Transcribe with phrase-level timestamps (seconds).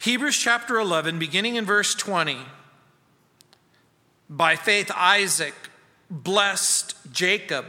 [0.00, 2.38] Hebrews chapter 11, beginning in verse 20.
[4.30, 5.52] By faith, Isaac
[6.10, 7.66] blessed Jacob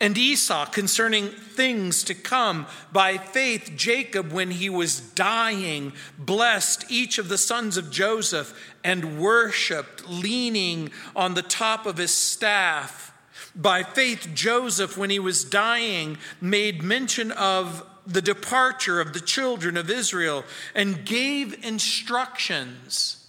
[0.00, 2.66] and Esau concerning things to come.
[2.92, 9.20] By faith, Jacob, when he was dying, blessed each of the sons of Joseph and
[9.20, 13.12] worshiped, leaning on the top of his staff.
[13.54, 19.76] By faith, Joseph, when he was dying, made mention of the departure of the children
[19.76, 20.42] of Israel
[20.74, 23.26] and gave instructions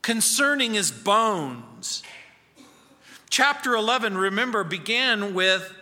[0.00, 2.02] concerning his bones.
[3.28, 5.74] Chapter 11, remember, began with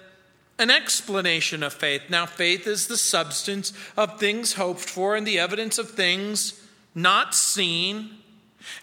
[0.59, 2.03] an explanation of faith.
[2.11, 6.61] Now, faith is the substance of things hoped for and the evidence of things
[6.97, 8.11] not seen.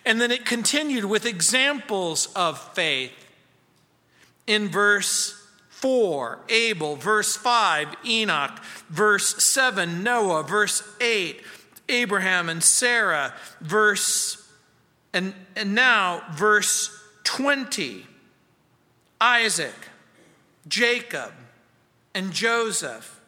[0.05, 3.11] And then it continued with examples of faith.
[4.47, 11.41] In verse 4, Abel, verse 5, Enoch, verse 7, Noah, verse 8,
[11.89, 14.41] Abraham and Sarah, verse
[15.15, 16.91] and, and now verse
[17.23, 18.05] 20,
[19.21, 19.73] Isaac,
[20.67, 21.31] Jacob,
[22.13, 23.21] and Joseph.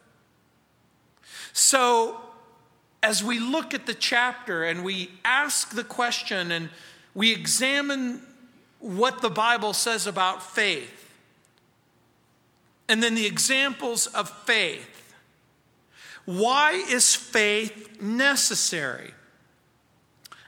[1.53, 2.19] So,
[3.01, 6.69] as we look at the chapter and we ask the question and
[7.15, 8.21] we examine
[8.79, 11.09] what the Bible says about faith,
[12.89, 14.96] and then the examples of faith,
[16.27, 19.13] why is faith necessary?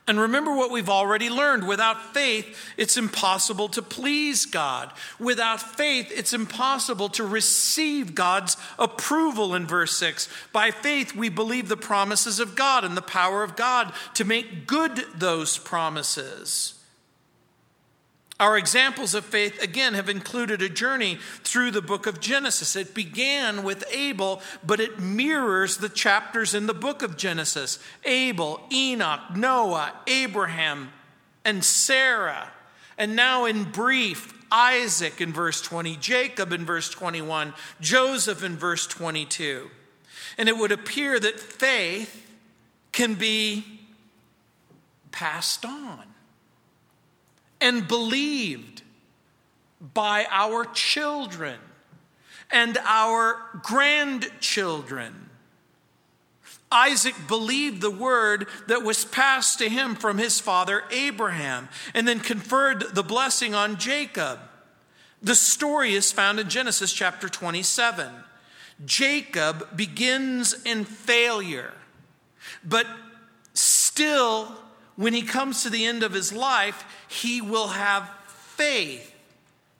[0.10, 4.92] And remember what we've already learned without faith, it's impossible to please God.
[5.20, 10.28] Without faith, it's impossible to receive God's approval in verse 6.
[10.52, 14.68] By faith, we believe the promises of God and the power of God to make
[14.68, 16.79] good those promises.
[18.40, 22.78] Our examples of faith, again, have included a journey through the book of Genesis.
[22.78, 28.62] It began with Abel, but it mirrors the chapters in the book of Genesis Abel,
[28.72, 30.90] Enoch, Noah, Abraham,
[31.44, 32.50] and Sarah.
[32.98, 38.88] And now, in brief, Isaac in verse 20, Jacob in verse 21, Joseph in verse
[38.88, 39.70] 22.
[40.38, 42.26] And it would appear that faith
[42.94, 43.82] can be
[45.12, 46.09] passed on
[47.62, 48.82] and believed
[49.94, 51.60] by our children
[52.52, 55.30] and our grandchildren.
[56.72, 62.20] Isaac believed the word that was passed to him from his father Abraham and then
[62.20, 64.40] conferred the blessing on Jacob.
[65.22, 68.12] The story is found in Genesis chapter 27.
[68.86, 71.74] Jacob begins in failure,
[72.64, 72.88] but
[73.54, 74.56] still
[74.96, 79.14] when he comes to the end of his life, he will have faith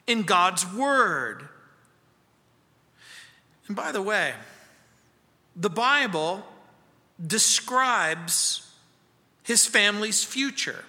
[0.08, 1.48] in God's word.
[3.68, 4.34] And by the way,
[5.56, 6.44] the Bible
[7.26, 8.74] describes
[9.44, 10.84] his family's future,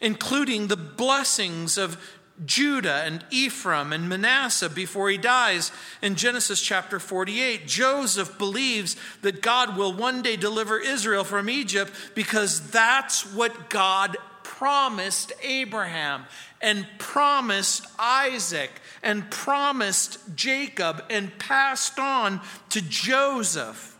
[0.00, 1.96] including the blessings of
[2.44, 5.70] Judah and Ephraim and Manasseh before he dies
[6.00, 7.68] in Genesis chapter 48.
[7.68, 14.16] Joseph believes that God will one day deliver Israel from Egypt because that's what God
[14.58, 16.24] promised Abraham
[16.60, 18.70] and promised Isaac
[19.02, 22.40] and promised Jacob and passed on
[22.70, 23.96] to Joseph.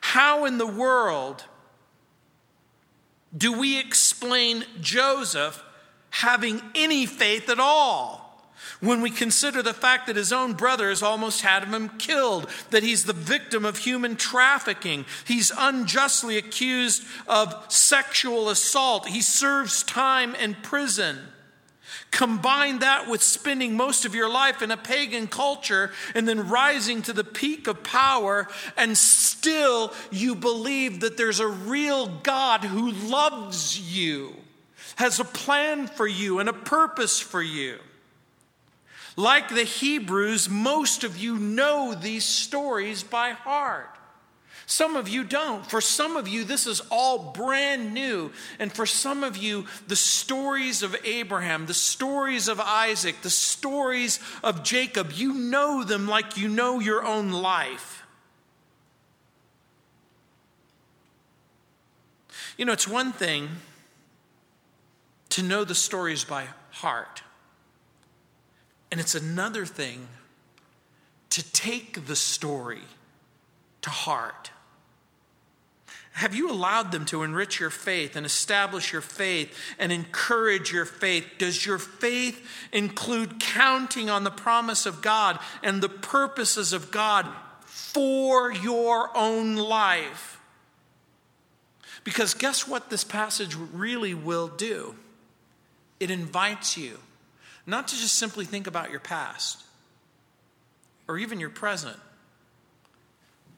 [0.00, 1.44] How in the world
[3.36, 5.62] do we explain Joseph?
[6.14, 8.33] having any faith at all.
[8.80, 13.04] When we consider the fact that his own brothers almost had him killed, that he's
[13.04, 20.54] the victim of human trafficking, he's unjustly accused of sexual assault, he serves time in
[20.54, 21.18] prison.
[22.10, 27.02] Combine that with spending most of your life in a pagan culture and then rising
[27.02, 28.46] to the peak of power,
[28.76, 34.34] and still you believe that there's a real God who loves you
[34.96, 37.78] has a plan for you and a purpose for you.
[39.16, 43.90] Like the Hebrews, most of you know these stories by heart.
[44.66, 45.64] Some of you don't.
[45.64, 48.32] For some of you, this is all brand new.
[48.58, 54.20] And for some of you, the stories of Abraham, the stories of Isaac, the stories
[54.42, 58.04] of Jacob, you know them like you know your own life.
[62.56, 63.48] You know, it's one thing
[65.30, 67.23] to know the stories by heart.
[68.94, 70.06] And it's another thing
[71.30, 72.82] to take the story
[73.82, 74.52] to heart.
[76.12, 80.84] Have you allowed them to enrich your faith and establish your faith and encourage your
[80.84, 81.26] faith?
[81.38, 87.26] Does your faith include counting on the promise of God and the purposes of God
[87.64, 90.40] for your own life?
[92.04, 94.94] Because guess what this passage really will do?
[95.98, 97.00] It invites you
[97.66, 99.62] not to just simply think about your past
[101.08, 101.96] or even your present,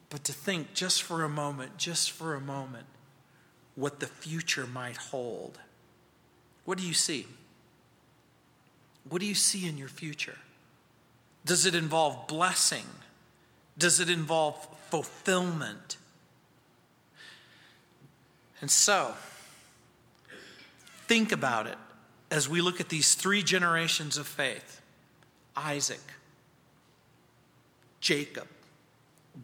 [0.09, 2.85] but to think just for a moment, just for a moment,
[3.75, 5.59] what the future might hold.
[6.65, 7.27] What do you see?
[9.09, 10.37] What do you see in your future?
[11.45, 12.85] Does it involve blessing?
[13.77, 15.97] Does it involve fulfillment?
[18.59, 19.13] And so,
[21.07, 21.77] think about it
[22.29, 24.81] as we look at these three generations of faith
[25.55, 26.01] Isaac,
[27.99, 28.47] Jacob,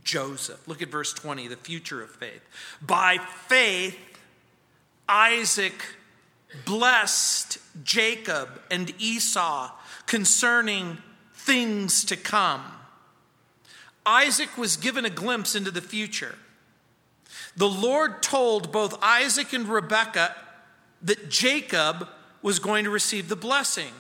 [0.04, 0.68] Joseph.
[0.68, 2.42] Look at verse 20, the future of faith.
[2.82, 3.98] By faith,
[5.08, 5.74] Isaac
[6.66, 9.72] blessed Jacob and Esau
[10.06, 10.98] concerning
[11.34, 12.64] things to come.
[14.06, 16.36] Isaac was given a glimpse into the future.
[17.56, 20.36] The Lord told both Isaac and Rebekah
[21.04, 22.08] that Jacob
[22.44, 23.94] was going to receive the blessing.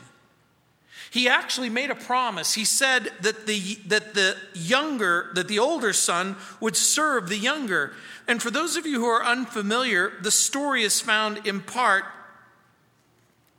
[1.09, 2.53] He actually made a promise.
[2.53, 7.93] He said that the, that the younger, that the older son would serve the younger.
[8.27, 12.05] And for those of you who are unfamiliar, the story is found in part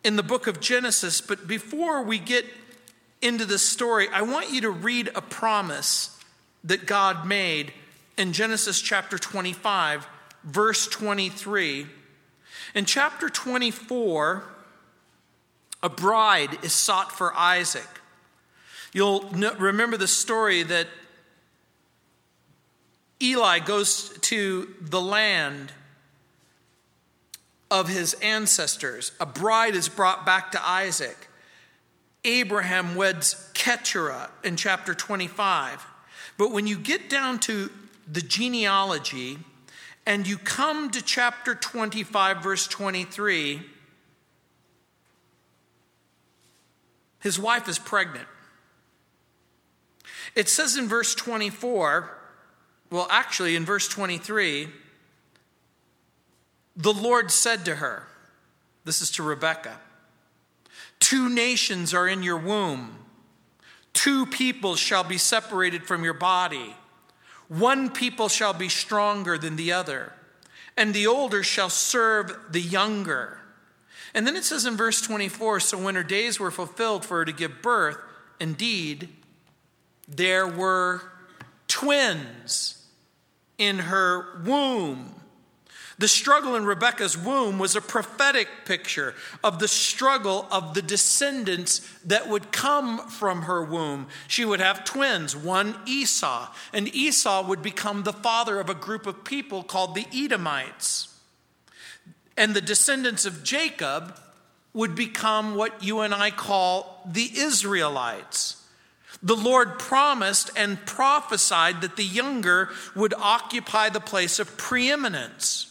[0.02, 1.20] in the book of Genesis.
[1.20, 2.44] But before we get
[3.22, 6.20] into the story, I want you to read a promise
[6.64, 7.72] that God made
[8.16, 10.06] in Genesis chapter 25,
[10.42, 11.86] verse 23.
[12.74, 14.42] In chapter 24,
[15.84, 17.86] a bride is sought for Isaac.
[18.94, 19.28] You'll
[19.58, 20.88] remember the story that
[23.22, 25.72] Eli goes to the land
[27.70, 29.12] of his ancestors.
[29.20, 31.28] A bride is brought back to Isaac.
[32.24, 35.84] Abraham weds Keturah in chapter 25.
[36.38, 37.70] But when you get down to
[38.10, 39.38] the genealogy
[40.06, 43.73] and you come to chapter 25, verse 23,
[47.24, 48.28] his wife is pregnant.
[50.36, 52.18] It says in verse 24,
[52.90, 54.68] well, actually, in verse 23,
[56.76, 58.06] the Lord said to her,
[58.84, 59.80] This is to Rebekah,
[61.00, 62.98] two nations are in your womb,
[63.94, 66.76] two people shall be separated from your body.
[67.48, 70.12] One people shall be stronger than the other,
[70.76, 73.43] and the older shall serve the younger.
[74.14, 77.24] And then it says in verse 24 So when her days were fulfilled for her
[77.24, 77.98] to give birth,
[78.38, 79.08] indeed,
[80.06, 81.02] there were
[81.66, 82.86] twins
[83.58, 85.14] in her womb.
[85.96, 89.14] The struggle in Rebekah's womb was a prophetic picture
[89.44, 94.08] of the struggle of the descendants that would come from her womb.
[94.26, 99.06] She would have twins, one Esau, and Esau would become the father of a group
[99.06, 101.13] of people called the Edomites.
[102.36, 104.18] And the descendants of Jacob
[104.72, 108.60] would become what you and I call the Israelites.
[109.22, 115.70] The Lord promised and prophesied that the younger would occupy the place of preeminence.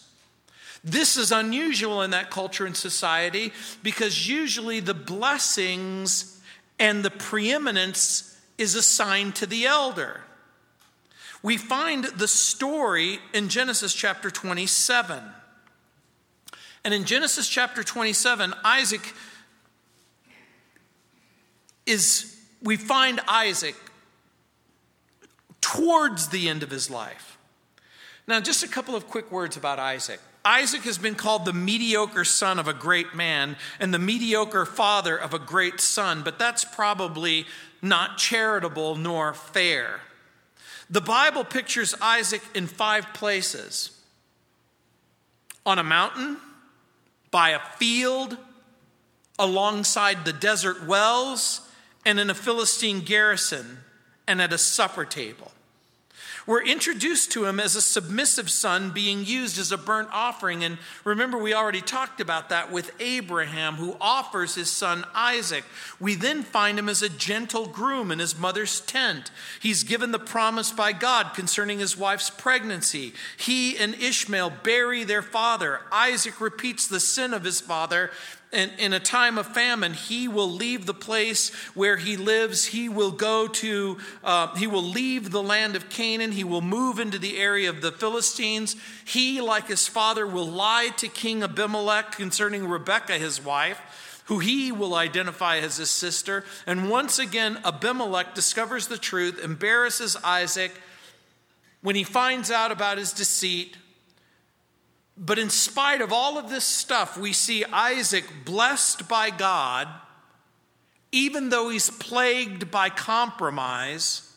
[0.83, 6.41] This is unusual in that culture and society because usually the blessings
[6.79, 10.21] and the preeminence is assigned to the elder.
[11.41, 15.21] We find the story in Genesis chapter 27.
[16.85, 19.13] And in Genesis chapter 27, Isaac
[21.85, 23.75] is, we find Isaac
[25.61, 27.37] towards the end of his life.
[28.27, 30.19] Now, just a couple of quick words about Isaac.
[30.45, 35.15] Isaac has been called the mediocre son of a great man and the mediocre father
[35.17, 37.45] of a great son, but that's probably
[37.81, 40.01] not charitable nor fair.
[40.89, 43.97] The Bible pictures Isaac in five places
[45.65, 46.37] on a mountain,
[47.33, 48.37] by a field,
[49.39, 51.67] alongside the desert wells,
[52.05, 53.79] and in a Philistine garrison,
[54.27, 55.51] and at a supper table.
[56.45, 60.63] We're introduced to him as a submissive son being used as a burnt offering.
[60.63, 65.63] And remember, we already talked about that with Abraham, who offers his son Isaac.
[65.99, 69.31] We then find him as a gentle groom in his mother's tent.
[69.61, 73.13] He's given the promise by God concerning his wife's pregnancy.
[73.37, 75.81] He and Ishmael bury their father.
[75.91, 78.11] Isaac repeats the sin of his father
[78.53, 82.65] in, in a time of famine, he will leave the place where he lives.
[82.65, 86.31] He will go to, uh, he will leave the land of Canaan.
[86.31, 88.75] He will move into the area of the Philistines.
[89.05, 94.71] He, like his father, will lie to King Abimelech concerning Rebekah, his wife, who he
[94.71, 96.45] will identify as his sister.
[96.65, 100.71] And once again, Abimelech discovers the truth, embarrasses Isaac.
[101.81, 103.75] When he finds out about his deceit,
[105.17, 109.87] But in spite of all of this stuff, we see Isaac blessed by God,
[111.11, 114.29] even though he's plagued by compromise.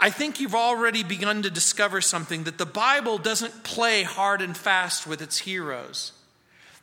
[0.00, 4.56] I think you've already begun to discover something that the Bible doesn't play hard and
[4.56, 6.12] fast with its heroes.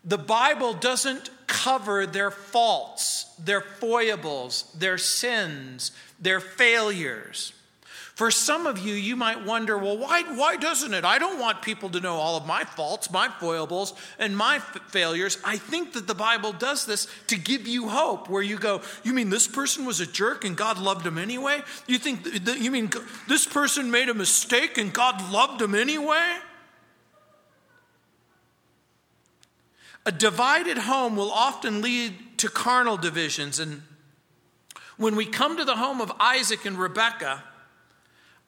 [0.05, 7.51] The Bible doesn't cover their faults, their foibles, their sins, their failures.
[8.19, 11.05] For some of you, you might wonder, well, why, why doesn't it?
[11.05, 14.77] I don't want people to know all of my faults, my foibles, and my f-
[14.89, 15.37] failures.
[15.45, 19.13] I think that the Bible does this to give you hope, where you go, you
[19.13, 21.61] mean this person was a jerk and God loved him anyway?
[21.87, 22.91] You think, that, you mean
[23.29, 26.39] this person made a mistake and God loved him anyway?
[30.05, 33.59] A divided home will often lead to carnal divisions.
[33.59, 33.81] And
[34.97, 37.45] when we come to the home of Isaac and Rebekah,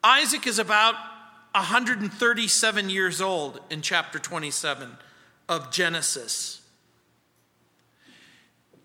[0.04, 0.96] Isaac is about
[1.54, 4.98] 137 years old in chapter 27
[5.48, 6.62] of Genesis.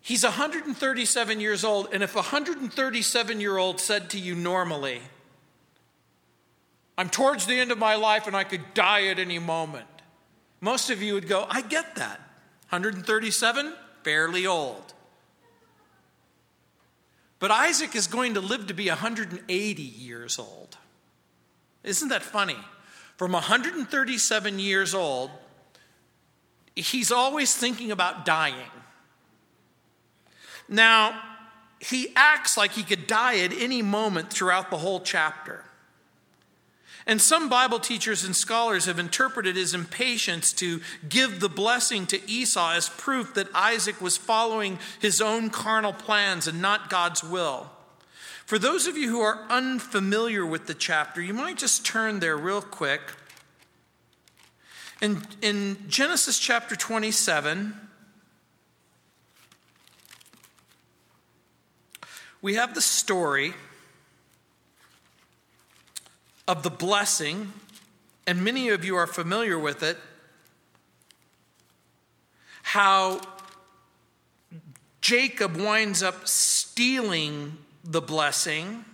[0.02, 5.00] He's 137 years old, and if a 137 year old said to you normally,
[6.98, 9.86] I'm towards the end of my life and I could die at any moment,
[10.60, 12.20] most of you would go, I get that.
[12.70, 14.94] 137, fairly old.
[17.38, 20.76] But Isaac is going to live to be 180 years old.
[21.86, 22.58] Isn't that funny?
[23.16, 25.30] From 137 years old,
[26.74, 28.70] he's always thinking about dying.
[30.68, 31.22] Now,
[31.78, 35.64] he acts like he could die at any moment throughout the whole chapter.
[37.06, 42.28] And some Bible teachers and scholars have interpreted his impatience to give the blessing to
[42.28, 47.70] Esau as proof that Isaac was following his own carnal plans and not God's will.
[48.46, 52.36] For those of you who are unfamiliar with the chapter, you might just turn there
[52.36, 53.00] real quick.
[55.02, 57.74] In, in Genesis chapter 27,
[62.40, 63.52] we have the story
[66.46, 67.52] of the blessing,
[68.28, 69.98] and many of you are familiar with it,
[72.62, 73.20] how
[75.00, 78.84] Jacob winds up stealing the blessing.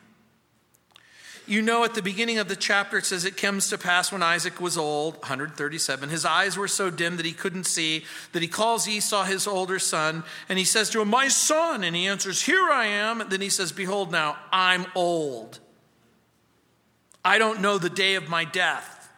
[1.47, 4.23] You know, at the beginning of the chapter, it says it comes to pass when
[4.23, 6.09] Isaac was old, 137.
[6.09, 9.81] His eyes were so dim that he couldn't see, that he calls Esau his older
[9.81, 11.83] son, and he says to him, My son.
[11.83, 13.21] And he answers, Here I am.
[13.21, 15.59] And then he says, Behold, now I'm old.
[17.25, 19.11] I don't know the day of my death.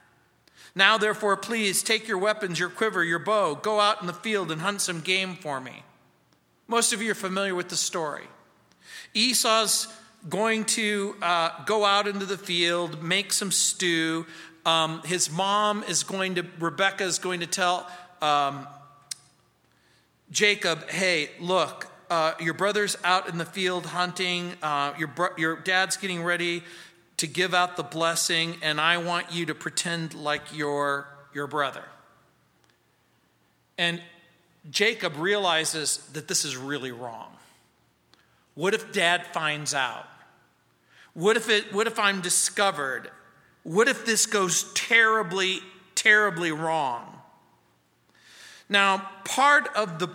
[0.74, 4.50] Now, therefore, please take your weapons, your quiver, your bow, go out in the field
[4.50, 5.84] and hunt some game for me.
[6.66, 8.26] Most of you are familiar with the story.
[9.14, 9.88] Esau's
[10.28, 14.26] going to uh, go out into the field, make some stew.
[14.64, 17.86] Um, his mom is going to, Rebecca is going to tell
[18.22, 18.66] um,
[20.30, 25.56] Jacob, hey, look, uh, your brother's out in the field hunting, uh, your, bro- your
[25.56, 26.62] dad's getting ready
[27.18, 31.84] to give out the blessing, and I want you to pretend like you're your brother.
[33.78, 34.00] And
[34.70, 37.30] Jacob realizes that this is really wrong.
[38.54, 40.08] What if dad finds out?
[41.14, 43.10] What if, it, what if I'm discovered?
[43.62, 45.60] What if this goes terribly,
[45.94, 47.20] terribly wrong?
[48.68, 50.08] Now, part of the,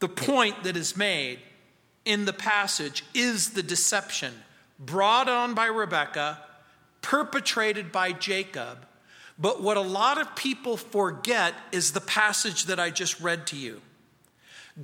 [0.00, 1.38] the point that is made
[2.04, 4.34] in the passage is the deception
[4.78, 6.42] brought on by Rebekah,
[7.02, 8.86] perpetrated by Jacob.
[9.38, 13.56] But what a lot of people forget is the passage that I just read to
[13.56, 13.80] you.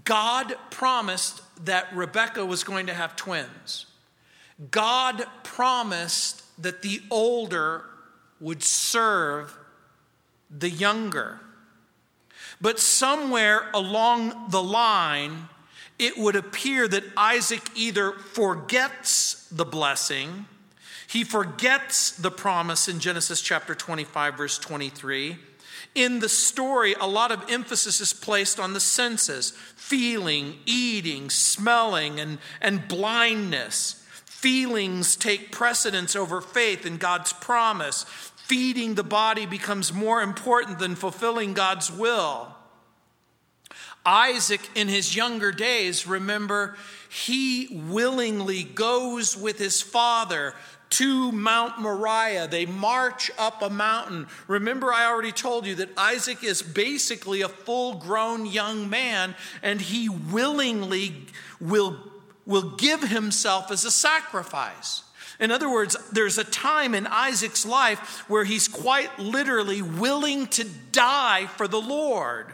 [0.04, 3.86] God promised that Rebekah was going to have twins.
[4.70, 7.84] God promised that the older
[8.40, 9.56] would serve
[10.50, 11.40] the younger.
[12.60, 15.48] But somewhere along the line,
[15.98, 20.46] it would appear that Isaac either forgets the blessing,
[21.08, 25.36] he forgets the promise in Genesis chapter 25, verse 23.
[25.96, 32.20] In the story, a lot of emphasis is placed on the senses feeling, eating, smelling,
[32.20, 34.04] and, and blindness.
[34.26, 38.04] Feelings take precedence over faith in God's promise.
[38.36, 42.54] Feeding the body becomes more important than fulfilling God's will.
[44.04, 46.76] Isaac, in his younger days, remember,
[47.08, 50.54] he willingly goes with his father
[50.90, 52.48] to Mount Moriah.
[52.48, 54.26] They march up a mountain.
[54.48, 59.80] Remember, I already told you that Isaac is basically a full grown young man, and
[59.80, 61.26] he willingly
[61.60, 61.96] will,
[62.46, 65.02] will give himself as a sacrifice.
[65.38, 70.64] In other words, there's a time in Isaac's life where he's quite literally willing to
[70.92, 72.46] die for the Lord.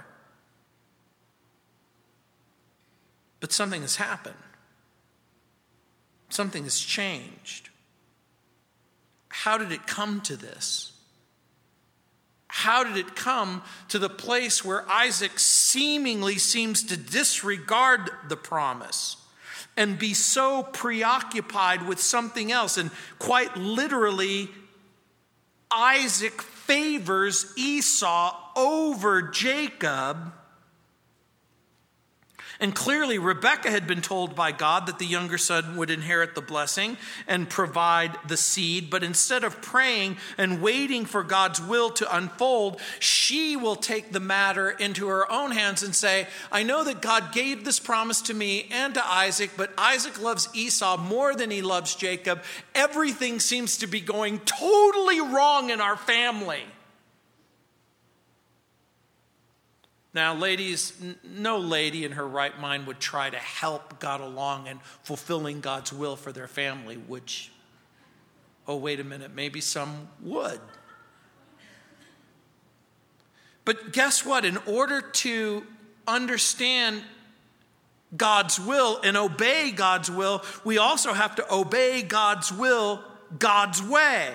[3.39, 4.37] But something has happened,
[6.29, 7.71] something has changed.
[9.43, 10.93] How did it come to this?
[12.47, 19.17] How did it come to the place where Isaac seemingly seems to disregard the promise?
[19.75, 22.77] and be so preoccupied with something else.
[22.77, 24.51] And quite literally,
[25.71, 30.35] Isaac favors Esau over Jacob
[32.61, 36.41] and clearly, Rebekah had been told by God that the younger son would inherit the
[36.41, 38.91] blessing and provide the seed.
[38.91, 44.21] But instead of praying and waiting for God's will to unfold, she will take the
[44.21, 48.35] matter into her own hands and say, I know that God gave this promise to
[48.35, 52.43] me and to Isaac, but Isaac loves Esau more than he loves Jacob.
[52.75, 56.63] Everything seems to be going totally wrong in our family.
[60.15, 60.93] Now, ladies,
[61.25, 65.93] no lady in her right mind would try to help God along in fulfilling God's
[65.93, 67.51] will for their family, which,
[68.69, 70.61] oh, wait a minute, maybe some would.
[73.65, 74.45] But guess what?
[74.45, 75.67] In order to
[76.07, 77.03] understand
[78.15, 83.03] God's will and obey God's will, we also have to obey God's will
[83.39, 84.35] God's way.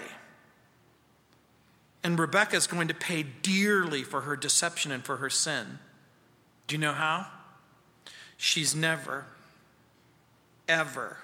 [2.04, 5.80] And Rebecca is going to pay dearly for her deception and for her sin.
[6.68, 7.28] Do you know how?
[8.38, 9.26] She's never,
[10.68, 11.18] ever,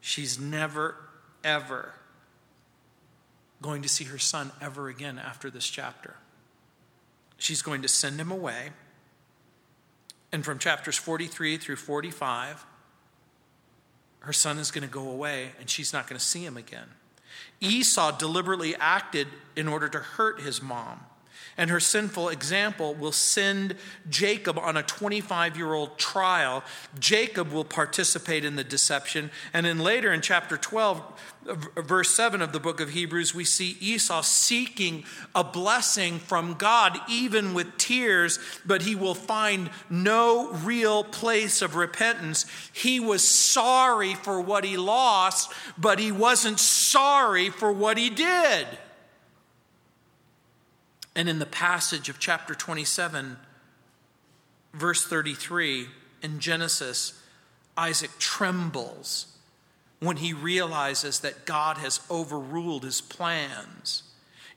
[0.00, 0.96] she's never,
[1.44, 1.94] ever
[3.62, 6.16] going to see her son ever again after this chapter.
[7.38, 8.70] She's going to send him away.
[10.32, 12.66] And from chapters 43 through 45,
[14.20, 16.88] her son is going to go away and she's not going to see him again.
[17.60, 21.00] Esau deliberately acted in order to hurt his mom.
[21.58, 23.74] And her sinful example will send
[24.08, 26.62] Jacob on a 25 year old trial.
[27.00, 29.32] Jacob will participate in the deception.
[29.52, 31.02] And then later in chapter 12,
[31.76, 35.02] verse 7 of the book of Hebrews, we see Esau seeking
[35.34, 41.74] a blessing from God, even with tears, but he will find no real place of
[41.74, 42.46] repentance.
[42.72, 48.68] He was sorry for what he lost, but he wasn't sorry for what he did.
[51.18, 53.38] And in the passage of chapter 27,
[54.72, 55.88] verse 33
[56.22, 57.20] in Genesis,
[57.76, 59.26] Isaac trembles
[59.98, 64.04] when he realizes that God has overruled his plans.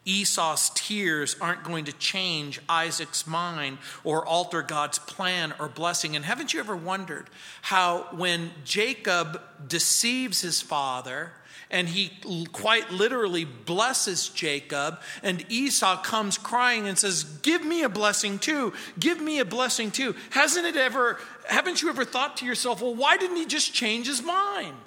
[0.06, 6.16] Esau's tears aren't going to change Isaac's mind or alter God's plan or blessing.
[6.16, 7.26] And haven't you ever wondered
[7.64, 11.32] how, when Jacob deceives his father,
[11.72, 12.12] and he
[12.52, 15.00] quite literally blesses Jacob.
[15.24, 18.74] And Esau comes crying and says, Give me a blessing too.
[19.00, 20.14] Give me a blessing too.
[20.32, 24.08] Hasn't it ever, haven't you ever thought to yourself, well, why didn't he just change
[24.08, 24.78] his mind?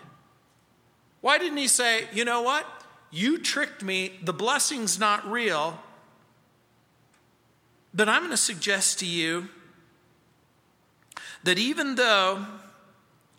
[1.22, 2.66] Why didn't he say, you know what?
[3.10, 4.12] You tricked me.
[4.22, 5.80] The blessing's not real.
[7.94, 9.48] But I'm going to suggest to you
[11.44, 12.44] that even though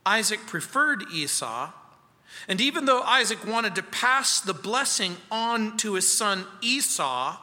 [0.04, 1.72] Isaac preferred Esau,
[2.48, 7.38] and even though Isaac wanted to pass the blessing on to his son Esau,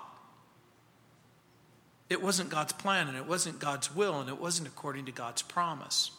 [2.09, 5.43] it wasn't God's plan and it wasn't God's will and it wasn't according to God's
[5.43, 6.11] promise.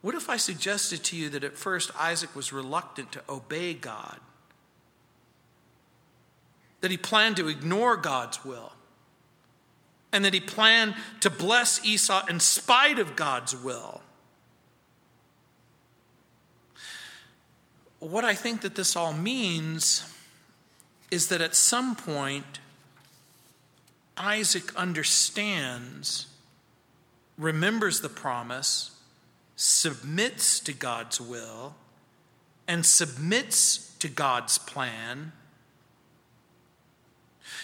[0.00, 4.20] What if I suggested to you that at first Isaac was reluctant to obey God?
[6.80, 8.72] That he planned to ignore God's will?
[10.12, 14.00] And that he planned to bless Esau in spite of God's will?
[18.00, 20.04] What I think that this all means
[21.10, 22.60] is that at some point,
[24.16, 26.26] Isaac understands,
[27.36, 28.92] remembers the promise,
[29.56, 31.74] submits to God's will
[32.68, 35.32] and submits to God's plan.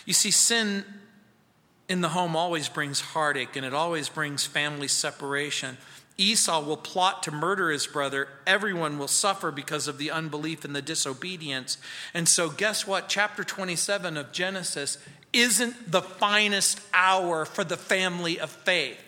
[0.07, 0.85] You see, sin
[1.89, 5.77] in the home always brings heartache and it always brings family separation.
[6.17, 8.29] Esau will plot to murder his brother.
[8.47, 11.77] Everyone will suffer because of the unbelief and the disobedience.
[12.13, 13.09] And so, guess what?
[13.09, 14.99] Chapter 27 of Genesis
[15.33, 19.04] isn't the finest hour for the family of faith.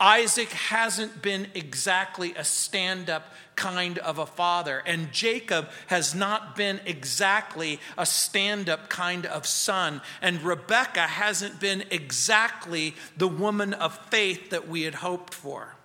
[0.00, 6.56] Isaac hasn't been exactly a stand up kind of a father, and Jacob has not
[6.56, 13.74] been exactly a stand up kind of son, and Rebecca hasn't been exactly the woman
[13.74, 15.76] of faith that we had hoped for.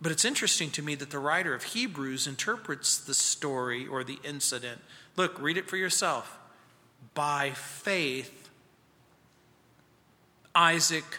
[0.00, 4.18] But it's interesting to me that the writer of Hebrews interprets the story or the
[4.24, 4.80] incident.
[5.16, 6.38] Look, read it for yourself.
[7.14, 8.47] By faith,
[10.58, 11.18] Isaac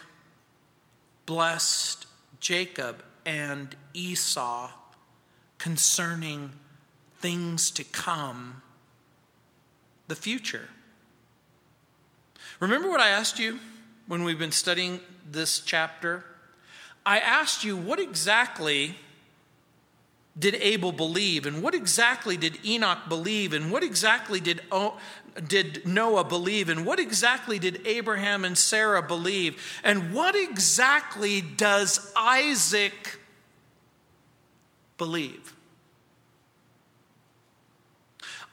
[1.24, 2.04] blessed
[2.40, 4.70] Jacob and Esau
[5.56, 6.52] concerning
[7.20, 8.60] things to come,
[10.08, 10.68] the future.
[12.60, 13.58] Remember what I asked you
[14.06, 15.00] when we've been studying
[15.30, 16.22] this chapter?
[17.06, 18.96] I asked you what exactly
[20.40, 21.46] did Abel believe?
[21.46, 23.52] And what exactly did Enoch believe?
[23.52, 24.96] And what exactly did, o-
[25.46, 26.68] did Noah believe?
[26.68, 29.80] And what exactly did Abraham and Sarah believe?
[29.84, 33.18] And what exactly does Isaac
[34.96, 35.54] believe?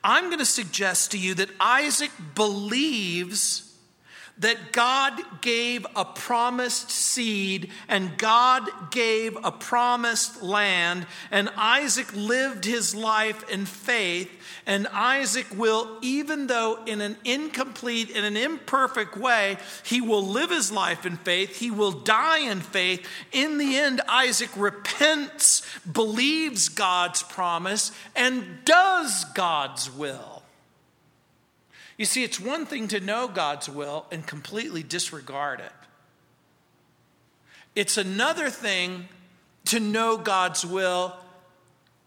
[0.04, 3.67] I'm going to suggest to you that Isaac believes
[4.40, 12.66] that God gave a promised seed and God gave a promised land, and Isaac lived
[12.66, 14.30] his life in faith.
[14.66, 20.50] And Isaac will, even though in an incomplete, in an imperfect way, he will live
[20.50, 23.08] his life in faith, he will die in faith.
[23.32, 30.37] In the end, Isaac repents, believes God's promise, and does God's will.
[31.98, 35.72] You see, it's one thing to know God's will and completely disregard it.
[37.76, 39.08] It's another thing
[39.66, 41.16] to know God's will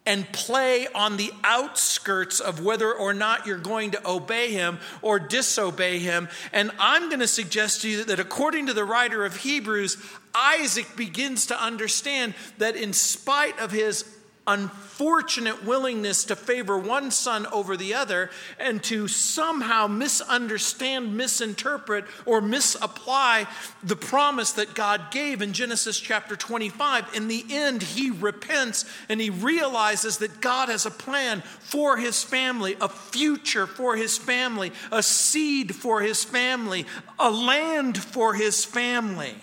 [0.07, 5.18] and play on the outskirts of whether or not you're going to obey him or
[5.18, 6.29] disobey him.
[6.53, 9.96] And I'm going to suggest to you that according to the writer of Hebrews,
[10.35, 14.05] Isaac begins to understand that in spite of his
[14.46, 22.40] unfortunate willingness to favor one son over the other and to somehow misunderstand, misinterpret, or
[22.40, 23.46] misapply
[23.83, 27.14] the promise that God gave in Genesis chapter 25.
[27.14, 32.24] In the end, he repents and he realizes that God has a plan for his
[32.24, 36.87] family, a future for his family, a seed for his family,
[37.18, 39.35] a land for his family.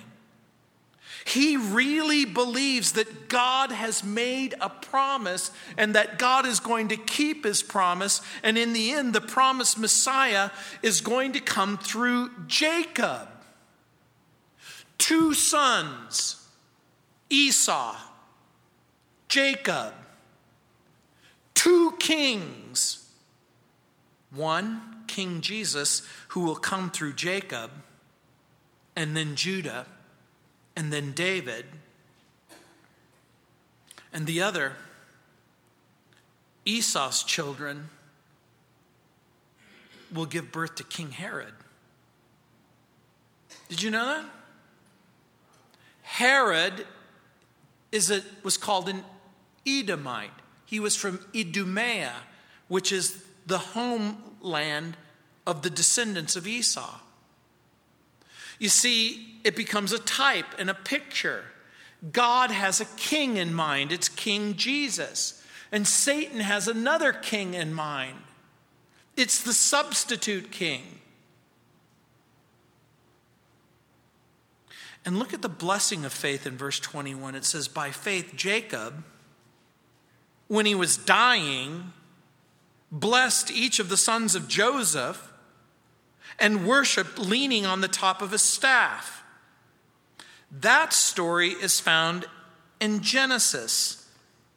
[1.28, 6.96] He really believes that God has made a promise and that God is going to
[6.96, 8.22] keep his promise.
[8.44, 13.28] And in the end, the promised Messiah is going to come through Jacob.
[14.98, 16.48] Two sons,
[17.30, 17.98] Esau,
[19.28, 19.94] Jacob.
[21.56, 23.06] Two kings.
[24.34, 27.70] One, King Jesus, who will come through Jacob,
[28.96, 29.88] and then Judah
[30.78, 31.66] and then David.
[34.14, 34.74] And the other,
[36.66, 37.90] Esau's children,
[40.14, 41.54] will give birth to King Herod.
[43.70, 44.26] Did you know that?
[46.04, 46.86] Herod
[47.92, 49.04] is a, was called an
[49.66, 50.30] Edomite.
[50.68, 52.14] He was from Idumea,
[52.68, 54.96] which is the homeland
[55.48, 57.00] of the descendants of Esau.
[58.60, 61.46] You see, it becomes a type and a picture.
[62.12, 65.42] God has a king in mind, it's King Jesus.
[65.72, 68.20] And Satan has another king in mind,
[69.16, 70.84] it's the substitute king.
[75.06, 77.34] And look at the blessing of faith in verse 21.
[77.34, 79.06] It says, By faith, Jacob,
[80.50, 81.94] when he was dying,
[82.92, 85.32] blessed each of the sons of Joseph
[86.38, 89.24] and worshiped leaning on the top of a staff.
[90.52, 92.26] That story is found
[92.80, 94.08] in Genesis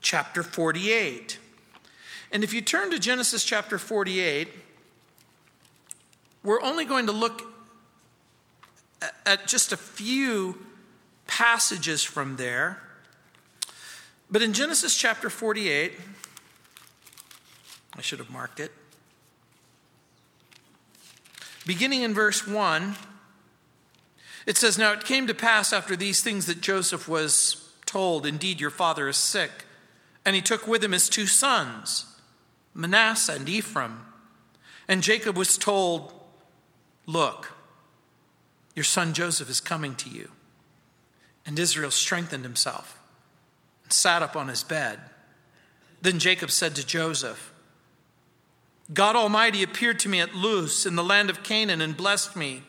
[0.01, 1.39] chapter 48.
[2.33, 4.49] And if you turn to Genesis chapter 48,
[6.43, 7.43] we're only going to look
[9.27, 10.67] at just a few
[11.27, 12.81] passages from there.
[14.31, 15.93] But in Genesis chapter 48,
[17.97, 18.71] I should have marked it.
[21.67, 22.97] Beginning in verse 1,
[24.47, 28.61] it says, Now it came to pass after these things that Joseph was told, Indeed,
[28.61, 29.51] your father is sick.
[30.25, 32.07] And he took with him his two sons,
[32.75, 34.07] Manasseh and Ephraim.
[34.87, 36.13] And Jacob was told,
[37.07, 37.53] Look,
[38.75, 40.31] your son Joseph is coming to you.
[41.47, 42.99] And Israel strengthened himself
[43.85, 45.01] and sat up on his bed.
[46.03, 47.53] Then Jacob said to Joseph,
[48.93, 52.63] God Almighty appeared to me at Luz in the land of Canaan and blessed me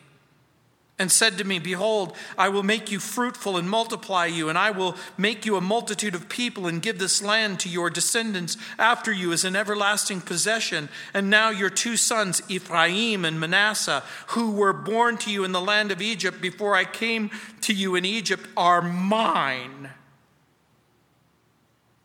[1.02, 4.70] and said to me, Behold, I will make you fruitful and multiply you, and I
[4.70, 9.12] will make you a multitude of people and give this land to your descendants after
[9.12, 10.88] you as an everlasting possession.
[11.12, 15.60] And now your two sons, Ephraim and Manasseh, who were born to you in the
[15.60, 17.30] land of Egypt before I came
[17.62, 19.90] to you in Egypt, are mine.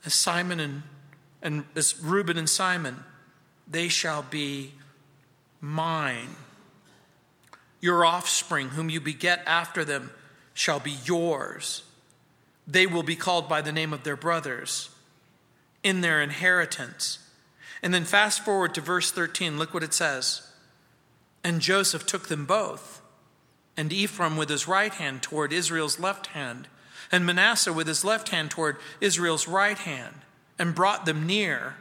[0.04, 0.84] as Simeon and,
[1.44, 3.04] and as Reuben and Simeon,
[3.68, 4.74] they shall be
[5.62, 6.36] mine.
[7.80, 10.12] Your offspring, whom you beget after them,
[10.54, 11.84] shall be yours.
[12.68, 14.90] They will be called by the name of their brothers
[15.84, 17.20] in their inheritance.
[17.82, 20.52] And then fast forward to verse 13, look what it says.
[21.44, 23.02] And Joseph took them both,
[23.78, 26.68] and Ephraim with his right hand toward Israel's left hand,
[27.12, 30.16] and Manasseh with his left hand toward Israel's right hand,
[30.60, 31.76] and brought them near.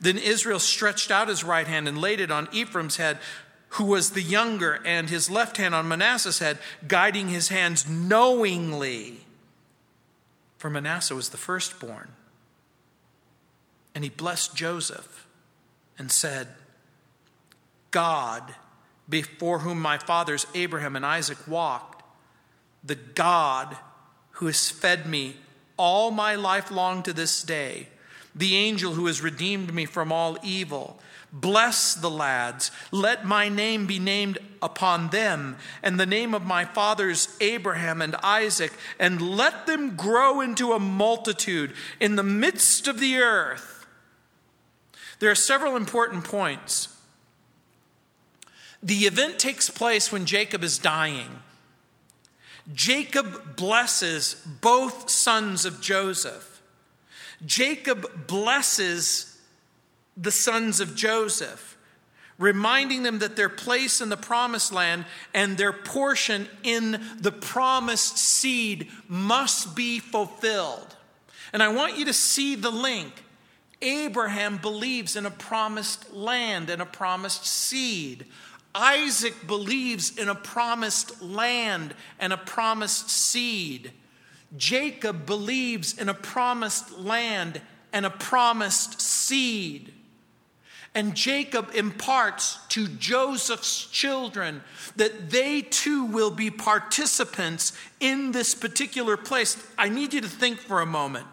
[0.00, 3.18] Then Israel stretched out his right hand and laid it on Ephraim's head,
[3.70, 9.18] who was the younger, and his left hand on Manasseh's head, guiding his hands knowingly.
[10.58, 12.08] For Manasseh was the firstborn.
[13.94, 15.26] And he blessed Joseph
[15.98, 16.48] and said,
[17.90, 18.54] God,
[19.08, 22.02] before whom my fathers Abraham and Isaac walked,
[22.84, 23.76] the God
[24.32, 25.36] who has fed me
[25.76, 27.88] all my life long to this day,
[28.34, 31.00] the angel who has redeemed me from all evil.
[31.38, 32.70] Bless the lads.
[32.90, 38.16] Let my name be named upon them, and the name of my fathers Abraham and
[38.16, 43.86] Isaac, and let them grow into a multitude in the midst of the earth.
[45.18, 46.88] There are several important points.
[48.82, 51.42] The event takes place when Jacob is dying.
[52.72, 56.62] Jacob blesses both sons of Joseph.
[57.44, 59.35] Jacob blesses
[60.16, 61.76] the sons of Joseph,
[62.38, 68.18] reminding them that their place in the promised land and their portion in the promised
[68.18, 70.96] seed must be fulfilled.
[71.52, 73.24] And I want you to see the link.
[73.82, 78.26] Abraham believes in a promised land and a promised seed.
[78.74, 83.92] Isaac believes in a promised land and a promised seed.
[84.56, 87.60] Jacob believes in a promised land
[87.92, 89.92] and a promised seed.
[90.96, 94.62] And Jacob imparts to Joseph's children
[94.96, 99.64] that they too will be participants in this particular place.
[99.78, 101.26] I need you to think for a moment.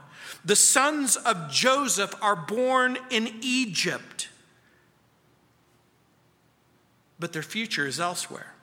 [0.46, 4.28] The sons of Joseph are born in Egypt
[7.24, 8.54] but their future is elsewhere.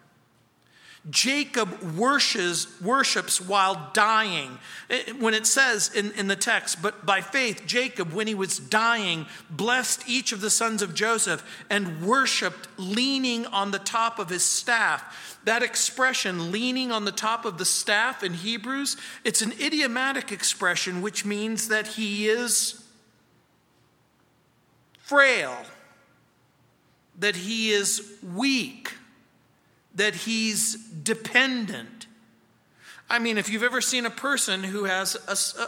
[1.09, 4.59] Jacob worships, worships while dying.
[5.19, 9.27] When it says in, in the text, but by faith, Jacob, when he was dying,
[9.49, 14.45] blessed each of the sons of Joseph and worshiped leaning on the top of his
[14.45, 15.39] staff.
[15.45, 21.01] That expression, leaning on the top of the staff in Hebrews, it's an idiomatic expression
[21.01, 22.85] which means that he is
[24.99, 25.57] frail
[27.21, 28.95] that he is weak,
[29.95, 32.07] that he's dependent.
[33.09, 35.17] I mean, if you've ever seen a person who has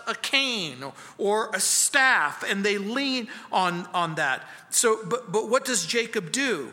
[0.07, 0.85] a, a, cane
[1.19, 4.49] or a staff and they lean on, on that.
[4.71, 6.73] So, but, but what does Jacob do?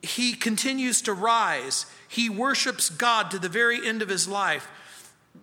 [0.00, 1.84] He continues to rise.
[2.08, 4.66] He worships God to the very end of his life.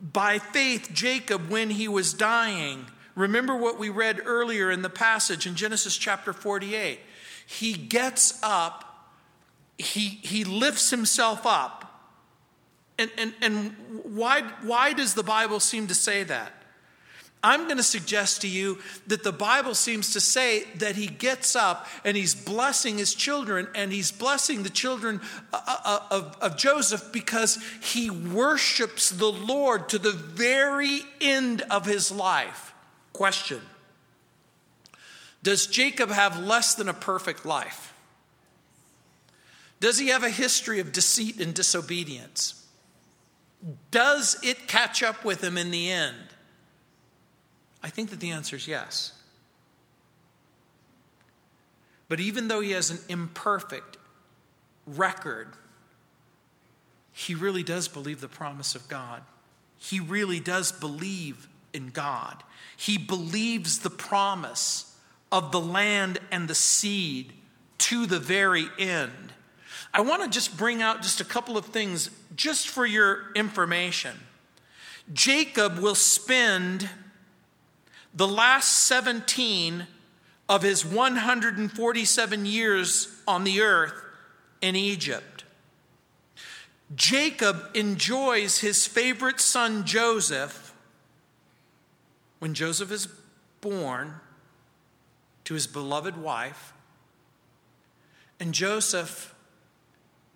[0.01, 5.45] By faith, Jacob, when he was dying, remember what we read earlier in the passage
[5.45, 6.99] in Genesis chapter 48
[7.49, 8.88] he gets up,
[9.79, 11.85] he, he lifts himself up.
[12.99, 16.51] And, and, and why, why does the Bible seem to say that?
[17.41, 21.55] I'm going to suggest to you that the Bible seems to say that he gets
[21.55, 25.21] up and he's blessing his children and he's blessing the children
[25.53, 31.61] uh, uh, uh, of, of, Joseph because he worships the Lord to the very end
[31.71, 32.73] of his life.
[33.13, 33.61] Question
[35.41, 37.88] does Jacob have less than a perfect life?
[39.79, 42.65] Does he have a history of deceit and disobedience?
[43.91, 46.17] Does it catch up with him in the end?
[47.81, 49.13] I think that the answer is yes.
[52.07, 53.97] But even though he has an imperfect
[54.85, 55.49] record,
[57.13, 59.21] he really does believe the promise of God.
[59.77, 62.43] He really does believe in God.
[62.75, 64.97] He believes the promise
[65.31, 67.33] of the land and the seed
[67.77, 69.33] to the very end.
[69.93, 74.15] I want to just bring out just a couple of things just for your information.
[75.13, 76.89] Jacob will spend
[78.13, 79.87] the last 17
[80.47, 83.93] of his 147 years on the earth
[84.61, 85.43] in Egypt.
[86.95, 90.73] Jacob enjoys his favorite son Joseph
[92.39, 93.07] when Joseph is
[93.61, 94.15] born
[95.43, 96.73] to his beloved wife.
[98.39, 99.35] And Joseph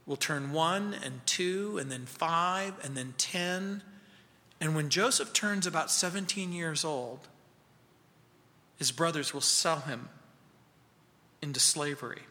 [0.06, 3.82] will turn one and two and then five and then ten.
[4.60, 7.28] And when Joseph turns about 17 years old,
[8.78, 10.10] his brothers will sell him
[11.42, 12.24] into slavery.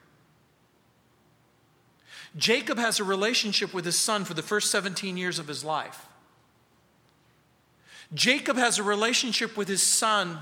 [2.37, 6.07] Jacob has a relationship with his son for the first 17 years of his life.
[8.15, 10.39] Jacob has a relationship with his son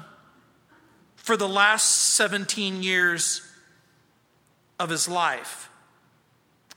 [1.17, 3.43] for the last 17 years
[4.79, 5.70] of his life.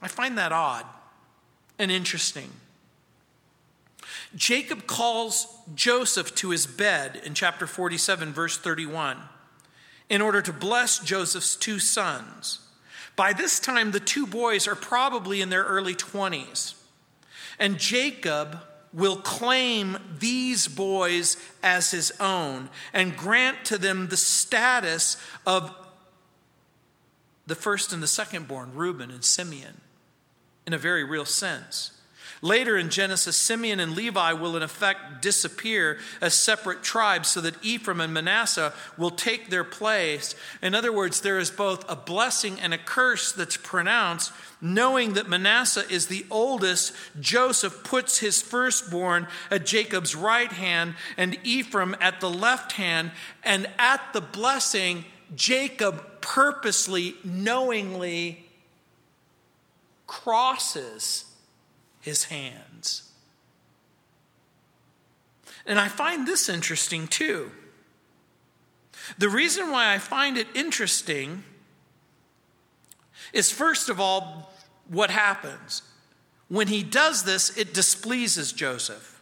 [0.03, 0.85] I find that odd
[1.79, 2.51] and interesting.
[4.35, 9.17] Jacob calls Joseph to his bed in chapter 47, verse 31,
[10.09, 12.59] in order to bless Joseph's two sons.
[13.15, 16.73] By this time, the two boys are probably in their early 20s.
[17.57, 18.59] And Jacob
[18.91, 25.73] will claim these boys as his own and grant to them the status of
[27.45, 29.81] the first and the second born, Reuben and Simeon,
[30.65, 31.91] in a very real sense.
[32.43, 37.55] Later in Genesis, Simeon and Levi will in effect disappear as separate tribes so that
[37.63, 40.35] Ephraim and Manasseh will take their place.
[40.61, 44.33] In other words, there is both a blessing and a curse that's pronounced.
[44.59, 51.37] Knowing that Manasseh is the oldest, Joseph puts his firstborn at Jacob's right hand and
[51.45, 53.11] Ephraim at the left hand.
[53.45, 58.42] And at the blessing, Jacob purposely, knowingly
[60.07, 61.25] crosses
[62.01, 63.11] his hands.
[65.65, 67.51] And I find this interesting too.
[69.17, 71.43] The reason why I find it interesting
[73.31, 74.53] is first of all,
[74.87, 75.81] what happens.
[76.49, 79.21] When he does this, it displeases Joseph.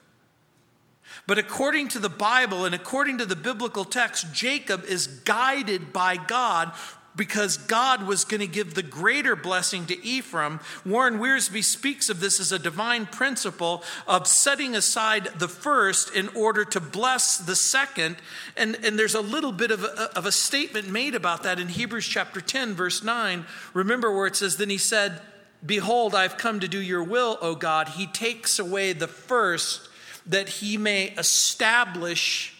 [1.28, 6.18] But according to the Bible and according to the biblical text, Jacob is guided by
[6.18, 6.74] God
[7.16, 10.60] because God was going to give the greater blessing to Ephraim.
[10.86, 16.30] Warren Wiersbe speaks of this as a divine principle of setting aside the first in
[16.30, 18.18] order to bless the second.
[18.56, 21.68] And, and there's a little bit of a, of a statement made about that in
[21.68, 23.46] Hebrews chapter 10, verse 9.
[23.74, 25.22] Remember where it says, Then he said,
[25.66, 27.90] Behold, I've come to do your will, O God.
[27.90, 29.90] He takes away the first
[30.26, 32.56] that he may establish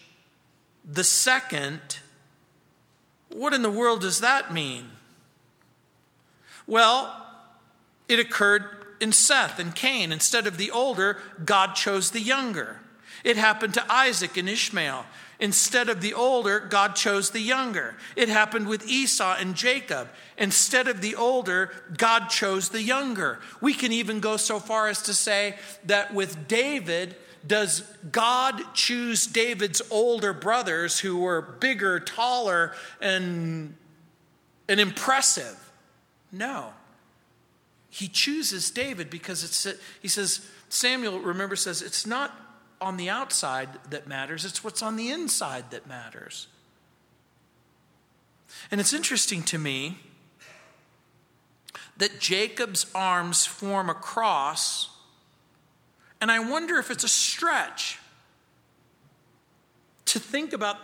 [0.84, 1.80] the second
[3.34, 4.90] what in the world does that mean?
[6.66, 7.26] Well,
[8.08, 8.64] it occurred
[9.00, 10.12] in Seth and Cain.
[10.12, 12.80] Instead of the older, God chose the younger.
[13.24, 15.06] It happened to Isaac and Ishmael.
[15.38, 17.96] Instead of the older, God chose the younger.
[18.14, 20.08] It happened with Esau and Jacob.
[20.38, 23.40] Instead of the older, God chose the younger.
[23.60, 29.26] We can even go so far as to say that with David, does God choose
[29.26, 33.74] David's older brothers who were bigger, taller, and,
[34.68, 35.58] and impressive?
[36.30, 36.72] No.
[37.90, 39.66] He chooses David because it's,
[40.00, 42.34] he says, Samuel, remember, says, it's not
[42.80, 46.48] on the outside that matters, it's what's on the inside that matters.
[48.70, 49.98] And it's interesting to me
[51.96, 54.91] that Jacob's arms form a cross
[56.22, 57.98] and I wonder if it's a stretch
[60.04, 60.76] to think about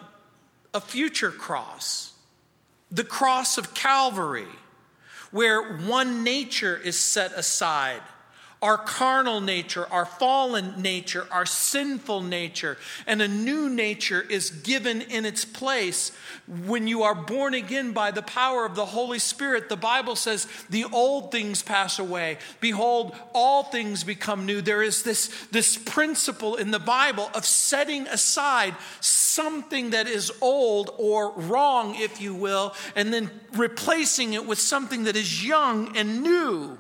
[0.74, 2.12] a future cross,
[2.90, 4.48] the cross of Calvary,
[5.30, 8.02] where one nature is set aside
[8.60, 15.00] our carnal nature, our fallen nature, our sinful nature, and a new nature is given
[15.02, 16.10] in its place.
[16.66, 20.48] When you are born again by the power of the Holy Spirit, the Bible says,
[20.70, 22.38] the old things pass away.
[22.60, 24.60] Behold, all things become new.
[24.60, 30.90] There is this, this principle in the Bible of setting aside something that is old
[30.98, 36.24] or wrong, if you will, and then replacing it with something that is young and
[36.24, 36.76] new.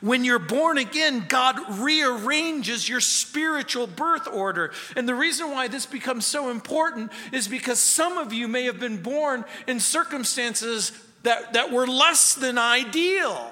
[0.00, 4.72] When you're born again, God rearranges your spiritual birth order.
[4.94, 8.78] And the reason why this becomes so important is because some of you may have
[8.78, 10.92] been born in circumstances
[11.24, 13.50] that, that were less than ideal.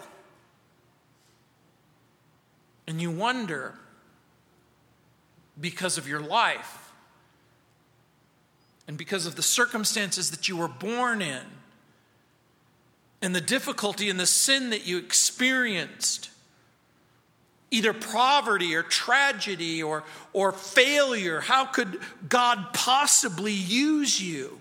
[2.87, 3.75] And you wonder,
[5.61, 6.93] because of your life
[8.87, 11.43] and because of the circumstances that you were born in,
[13.23, 16.31] and the difficulty and the sin that you experienced,
[17.71, 21.99] either poverty or tragedy or, or failure, how could
[22.29, 24.61] God possibly use you?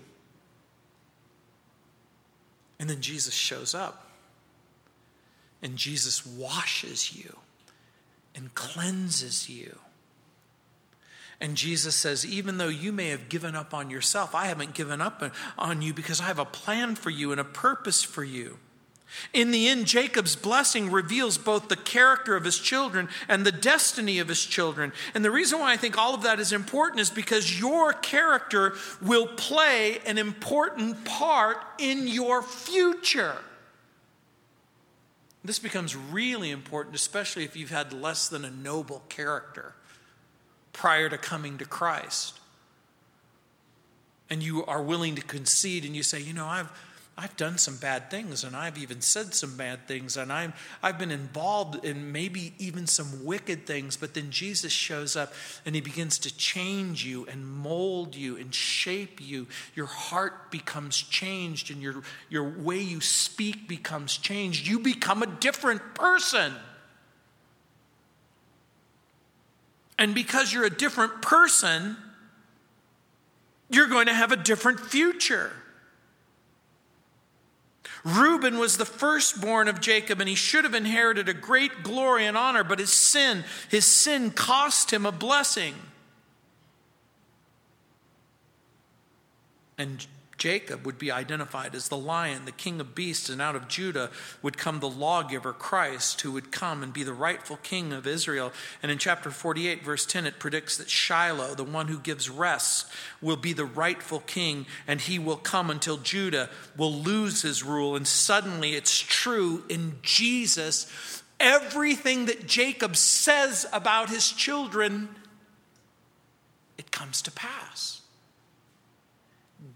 [2.78, 4.10] And then Jesus shows up,
[5.62, 7.36] and Jesus washes you
[8.34, 9.78] and cleanses you.
[11.40, 15.00] And Jesus says, even though you may have given up on yourself, I haven't given
[15.00, 15.22] up
[15.58, 18.58] on you because I have a plan for you and a purpose for you.
[19.32, 24.18] In the end, Jacob's blessing reveals both the character of his children and the destiny
[24.18, 24.92] of his children.
[25.14, 28.74] And the reason why I think all of that is important is because your character
[29.00, 33.36] will play an important part in your future.
[35.44, 39.74] This becomes really important, especially if you've had less than a noble character
[40.72, 42.40] prior to coming to Christ.
[44.28, 46.70] And you are willing to concede and you say, you know, I've
[47.18, 50.52] I've done some bad things and I've even said some bad things and I'm,
[50.82, 55.32] I've been involved in maybe even some wicked things, but then Jesus shows up
[55.64, 59.46] and he begins to change you and mold you and shape you.
[59.74, 64.66] Your heart becomes changed and your, your way you speak becomes changed.
[64.66, 66.52] You become a different person.
[69.98, 71.96] And because you're a different person,
[73.70, 75.50] you're going to have a different future.
[78.06, 82.36] Reuben was the firstborn of Jacob, and he should have inherited a great glory and
[82.36, 85.74] honor, but his sin, his sin cost him a blessing.
[89.76, 90.06] And
[90.38, 94.10] Jacob would be identified as the lion, the king of beasts, and out of Judah
[94.42, 98.52] would come the lawgiver Christ, who would come and be the rightful king of Israel.
[98.82, 102.86] And in chapter 48, verse 10, it predicts that Shiloh, the one who gives rest,
[103.22, 107.96] will be the rightful king, and he will come until Judah will lose his rule.
[107.96, 111.22] And suddenly it's true in Jesus.
[111.40, 115.08] Everything that Jacob says about his children,
[116.76, 118.02] it comes to pass.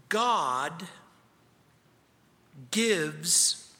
[0.09, 0.83] God
[2.69, 3.73] gives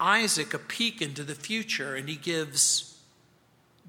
[0.00, 2.98] Isaac a peek into the future, and he gives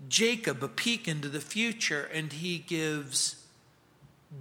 [0.07, 3.38] Jacob a peek into the future, and he gives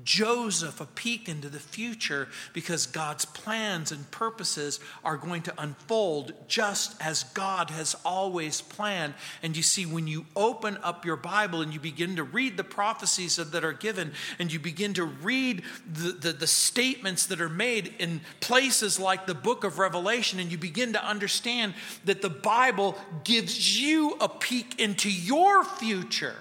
[0.05, 6.32] Joseph a peek into the future because God's plans and purposes are going to unfold
[6.47, 9.14] just as God has always planned.
[9.43, 12.64] And you see, when you open up your Bible and you begin to read the
[12.64, 17.49] prophecies that are given, and you begin to read the, the, the statements that are
[17.49, 21.72] made in places like the book of Revelation, and you begin to understand
[22.05, 26.36] that the Bible gives you a peek into your future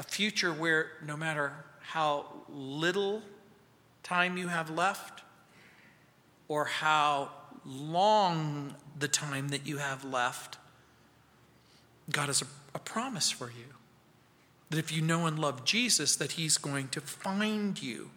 [0.00, 3.20] a future where no matter how little
[4.02, 5.22] time you have left
[6.48, 7.28] or how
[7.66, 10.56] long the time that you have left,
[12.10, 13.74] God has a, a promise for you.
[14.70, 18.08] That if you know and love Jesus, that He's going to find you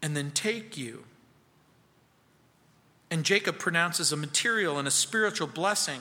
[0.00, 1.04] and then take you.
[3.10, 6.00] And Jacob pronounces a material and a spiritual blessing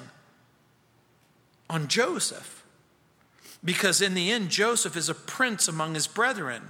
[1.69, 2.56] on Joseph.
[3.63, 6.63] Because in the end, Joseph is a prince among his brethren.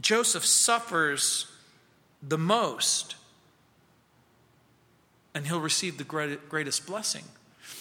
[0.00, 1.46] Joseph suffers
[2.22, 3.16] the most,
[5.34, 7.24] and he'll receive the greatest blessing.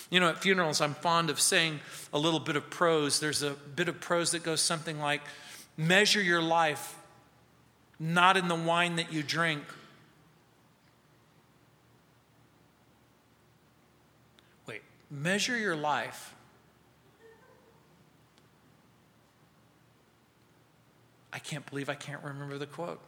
[0.09, 1.79] You know, at funerals, I'm fond of saying
[2.13, 3.19] a little bit of prose.
[3.19, 5.21] There's a bit of prose that goes something like
[5.77, 6.95] Measure your life
[7.99, 9.63] not in the wine that you drink.
[14.65, 16.33] Wait, measure your life
[21.47, 22.99] can't believe I can't remember the quote.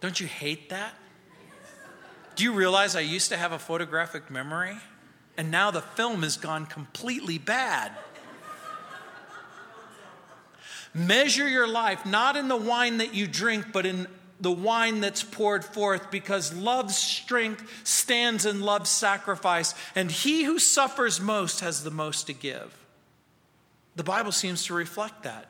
[0.00, 0.94] Don't you hate that?
[2.36, 4.76] Do you realize I used to have a photographic memory?
[5.36, 7.92] And now the film has gone completely bad.
[10.94, 14.06] Measure your life not in the wine that you drink, but in
[14.40, 20.58] the wine that's poured forth, because love's strength stands in love's sacrifice, and he who
[20.58, 22.76] suffers most has the most to give.
[23.96, 25.48] The Bible seems to reflect that.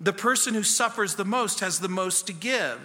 [0.00, 2.80] The person who suffers the most has the most to give.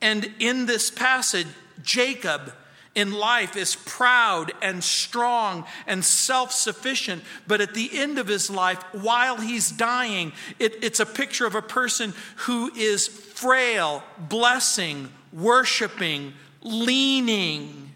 [0.00, 1.46] And in this passage,
[1.82, 2.52] Jacob
[2.94, 8.50] in life is proud and strong and self sufficient, but at the end of his
[8.50, 15.08] life, while he's dying, it, it's a picture of a person who is frail, blessing,
[15.32, 16.32] worshiping,
[16.62, 17.92] leaning.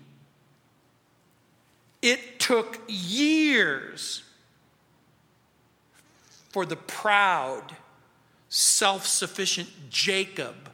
[2.01, 4.23] It took years
[6.51, 7.75] for the proud
[8.55, 10.71] self sufficient Jacob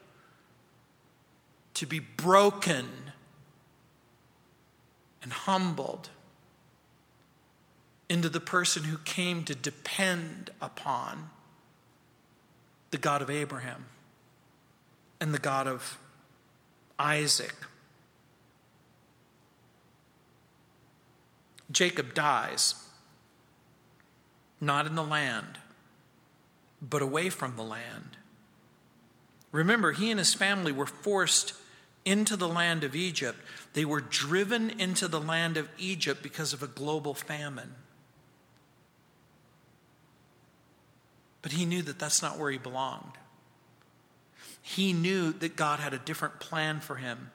[1.73, 2.87] to be broken
[5.23, 6.11] and humbled
[8.11, 11.31] into the person who came to depend upon
[12.91, 13.87] the God of Abraham
[15.19, 15.99] and the God of
[16.99, 17.55] Isaac.
[21.71, 22.75] Jacob dies,
[24.61, 25.60] not in the land
[26.81, 28.17] but away from the land.
[29.53, 31.55] Remember, he and his family were forced
[32.05, 33.39] into the land of Egypt.
[33.73, 37.75] They were driven into the land of Egypt because of a global famine.
[41.43, 43.13] But he knew that that's not where he belonged.
[44.63, 47.31] He knew that God had a different plan for him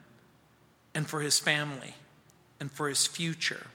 [0.94, 1.94] and for his family
[2.60, 3.66] and for his future.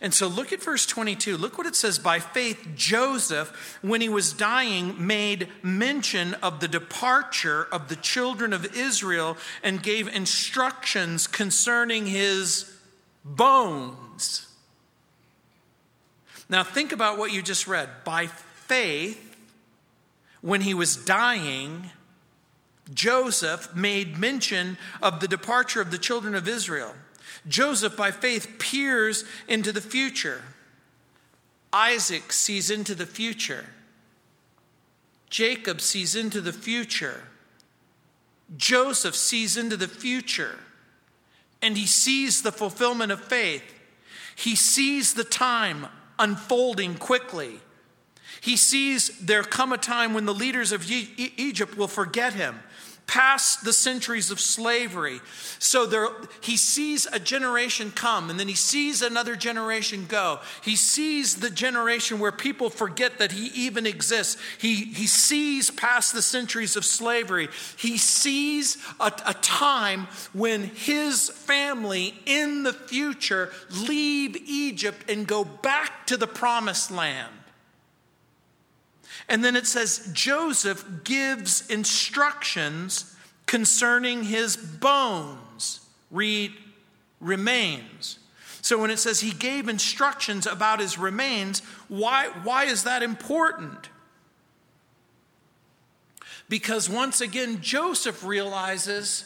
[0.00, 1.36] And so look at verse 22.
[1.36, 1.98] Look what it says.
[1.98, 8.52] By faith, Joseph, when he was dying, made mention of the departure of the children
[8.52, 12.72] of Israel and gave instructions concerning his
[13.24, 14.46] bones.
[16.48, 17.88] Now, think about what you just read.
[18.04, 19.36] By faith,
[20.40, 21.90] when he was dying,
[22.92, 26.94] Joseph made mention of the departure of the children of Israel.
[27.48, 30.42] Joseph, by faith, peers into the future.
[31.72, 33.66] Isaac sees into the future.
[35.30, 37.24] Jacob sees into the future.
[38.56, 40.58] Joseph sees into the future.
[41.60, 43.74] And he sees the fulfillment of faith.
[44.36, 45.86] He sees the time
[46.18, 47.60] unfolding quickly.
[48.40, 52.60] He sees there come a time when the leaders of Egypt will forget him
[53.08, 55.20] past the centuries of slavery.
[55.58, 56.08] So there,
[56.40, 60.38] he sees a generation come and then he sees another generation go.
[60.62, 64.36] He sees the generation where people forget that he even exists.
[64.60, 67.48] He, he sees past the centuries of slavery.
[67.76, 75.44] He sees a, a time when his family in the future leave Egypt and go
[75.44, 77.37] back to the promised land.
[79.28, 83.14] And then it says Joseph gives instructions
[83.46, 85.80] concerning his bones.
[86.10, 86.52] Read
[87.20, 88.18] remains.
[88.62, 93.88] So when it says he gave instructions about his remains, why, why is that important?
[96.48, 99.24] Because once again, Joseph realizes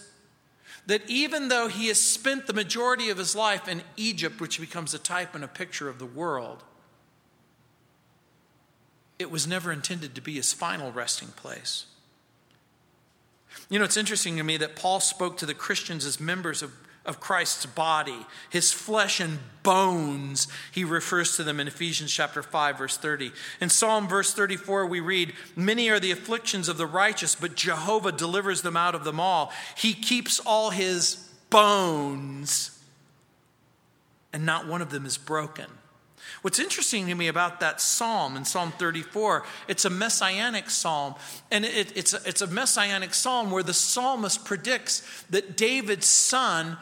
[0.86, 4.94] that even though he has spent the majority of his life in Egypt, which becomes
[4.94, 6.64] a type and a picture of the world,
[9.22, 11.86] it was never intended to be his final resting place.
[13.70, 16.72] You know, it's interesting to me that Paul spoke to the Christians as members of,
[17.06, 20.48] of Christ's body, his flesh and bones.
[20.72, 23.32] He refers to them in Ephesians chapter 5, verse 30.
[23.60, 28.12] In Psalm verse 34, we read, Many are the afflictions of the righteous, but Jehovah
[28.12, 29.52] delivers them out of them all.
[29.76, 31.16] He keeps all his
[31.48, 32.78] bones,
[34.32, 35.66] and not one of them is broken.
[36.42, 41.14] What's interesting to me about that psalm in Psalm 34, it's a messianic psalm.
[41.52, 46.78] And it, it's, it's a messianic psalm where the psalmist predicts that David's son,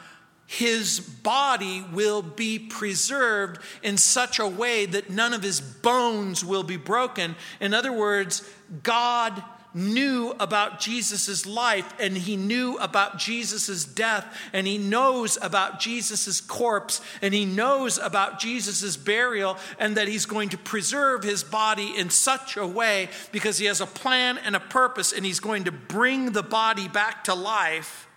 [0.46, 6.62] his body will be preserved in such a way that none of his bones will
[6.62, 7.36] be broken.
[7.60, 8.50] In other words,
[8.82, 9.42] God
[9.74, 16.40] knew about Jesus' life and he knew about Jesus' death and he knows about Jesus'
[16.40, 21.96] corpse and he knows about Jesus' burial and that he's going to preserve his body
[21.96, 25.64] in such a way because he has a plan and a purpose and he's going
[25.64, 28.09] to bring the body back to life.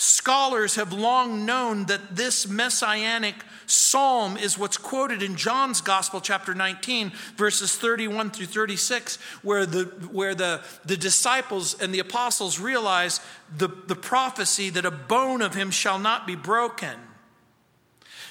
[0.00, 3.34] Scholars have long known that this messianic
[3.66, 9.84] psalm is what's quoted in John's Gospel, chapter 19, verses 31 through 36, where the,
[10.10, 13.20] where the, the disciples and the apostles realize
[13.58, 16.98] the, the prophecy that a bone of him shall not be broken.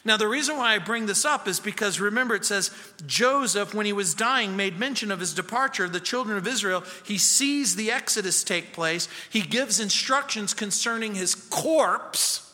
[0.10, 2.72] Now, the reason why I bring this up is because remember it says
[3.06, 6.84] Joseph, when he was dying, made mention of his departure of the children of Israel.
[7.06, 12.52] He sees the Exodus take place, he gives instructions concerning his corpse.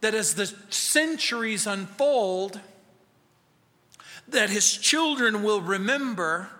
[0.00, 2.58] that as the centuries unfold,
[4.26, 6.50] that his children will remember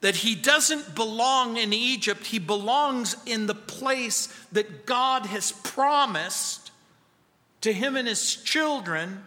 [0.00, 6.70] that he doesn't belong in Egypt, he belongs in the place that God has promised
[7.62, 9.24] to him and his children.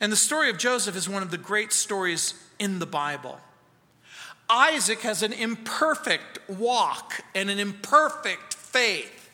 [0.00, 3.40] And the story of Joseph is one of the great stories in the Bible.
[4.48, 9.30] Isaac has an imperfect walk and an imperfect faith.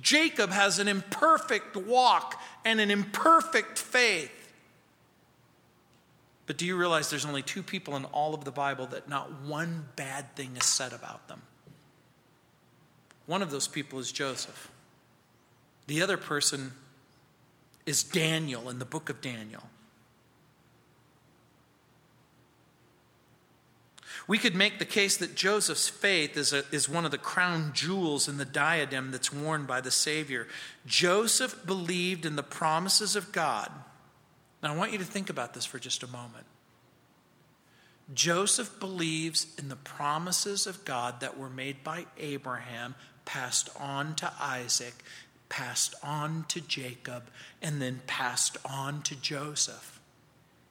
[0.00, 4.41] Jacob has an imperfect walk and an imperfect faith.
[6.52, 9.40] But do you realize there's only two people in all of the Bible that not
[9.40, 11.40] one bad thing is said about them?
[13.24, 14.70] One of those people is Joseph.
[15.86, 16.72] The other person
[17.86, 19.62] is Daniel in the book of Daniel.
[24.26, 27.70] We could make the case that Joseph's faith is, a, is one of the crown
[27.72, 30.48] jewels in the diadem that's worn by the Savior.
[30.84, 33.72] Joseph believed in the promises of God.
[34.62, 36.46] Now, I want you to think about this for just a moment.
[38.14, 42.94] Joseph believes in the promises of God that were made by Abraham,
[43.24, 44.94] passed on to Isaac,
[45.48, 47.24] passed on to Jacob,
[47.60, 50.00] and then passed on to Joseph.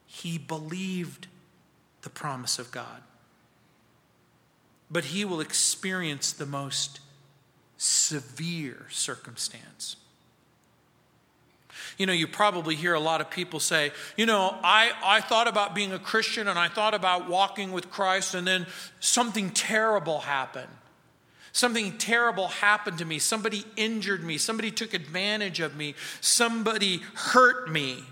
[0.05, 1.27] He believed
[2.01, 3.01] the promise of God.
[4.89, 6.99] But he will experience the most
[7.77, 9.95] severe circumstance.
[12.01, 15.47] You know, you probably hear a lot of people say, you know, I, I thought
[15.47, 18.65] about being a Christian and I thought about walking with Christ, and then
[18.99, 20.71] something terrible happened.
[21.51, 23.19] Something terrible happened to me.
[23.19, 24.39] Somebody injured me.
[24.39, 25.93] Somebody took advantage of me.
[26.21, 28.03] Somebody hurt me.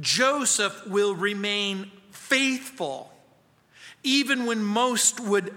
[0.00, 3.12] Joseph will remain faithful
[4.02, 5.54] even when most would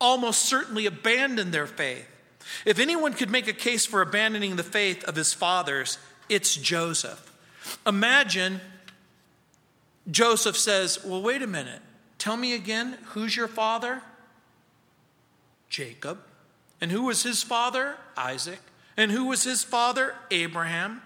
[0.00, 2.08] almost certainly abandon their faith.
[2.64, 5.96] If anyone could make a case for abandoning the faith of his fathers,
[6.28, 7.32] it's Joseph.
[7.86, 8.60] Imagine
[10.10, 11.80] Joseph says, Well, wait a minute.
[12.18, 14.02] Tell me again, who's your father?
[15.68, 16.20] Jacob.
[16.80, 17.96] And who was his father?
[18.16, 18.60] Isaac.
[18.96, 20.14] And who was his father?
[20.30, 21.02] Abraham.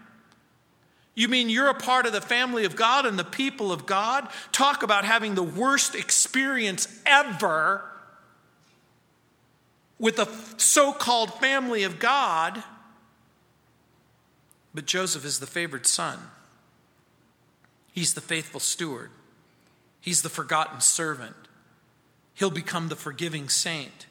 [1.14, 4.28] You mean you're a part of the family of God and the people of God?
[4.52, 7.82] Talk about having the worst experience ever
[9.98, 12.62] with the so called family of God.
[14.74, 16.18] But Joseph is the favored son.
[17.92, 19.10] He's the faithful steward.
[20.00, 21.36] He's the forgotten servant.
[22.34, 24.06] He'll become the forgiving saint.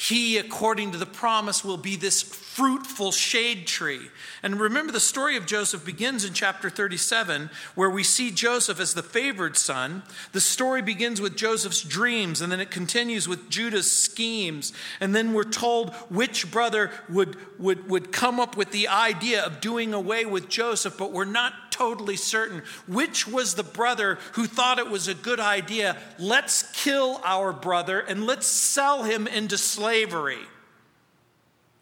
[0.00, 4.08] He, according to the promise, will be this fruitful shade tree.
[4.42, 8.94] And remember, the story of Joseph begins in chapter 37, where we see Joseph as
[8.94, 10.02] the favored son.
[10.32, 14.72] The story begins with Joseph's dreams, and then it continues with Judah's schemes.
[15.00, 19.60] And then we're told which brother would, would, would come up with the idea of
[19.60, 24.78] doing away with Joseph, but we're not totally certain which was the brother who thought
[24.78, 25.96] it was a good idea.
[26.18, 30.44] Let's kill our brother and let's sell him into slavery.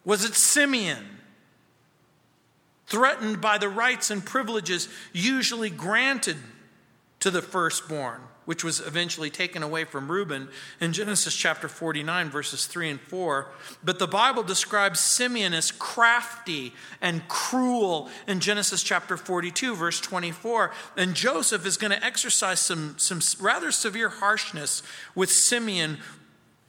[0.05, 1.05] Was it Simeon?
[2.87, 6.37] Threatened by the rights and privileges usually granted
[7.19, 10.49] to the firstborn which was eventually taken away from Reuben
[10.81, 13.47] in Genesis chapter 49, verses 3 and 4.
[13.85, 16.73] But the Bible describes Simeon as crafty
[17.03, 20.71] and cruel in Genesis chapter 42, verse 24.
[20.97, 24.83] And Joseph is going to exercise some, some rather severe harshness
[25.15, 25.99] with Simeon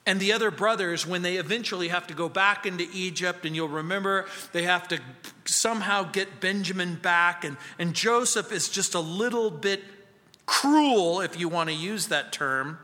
[0.05, 3.45] and the other brothers when they eventually have to go back into Egypt.
[3.45, 4.99] And you'll remember they have to
[5.45, 7.45] somehow get Benjamin back.
[7.45, 9.81] And, and Joseph is just a little bit
[10.49, 12.79] cruel, if you want to use that term.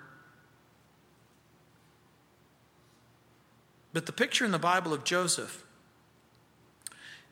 [3.91, 5.64] But the picture in the Bible of Joseph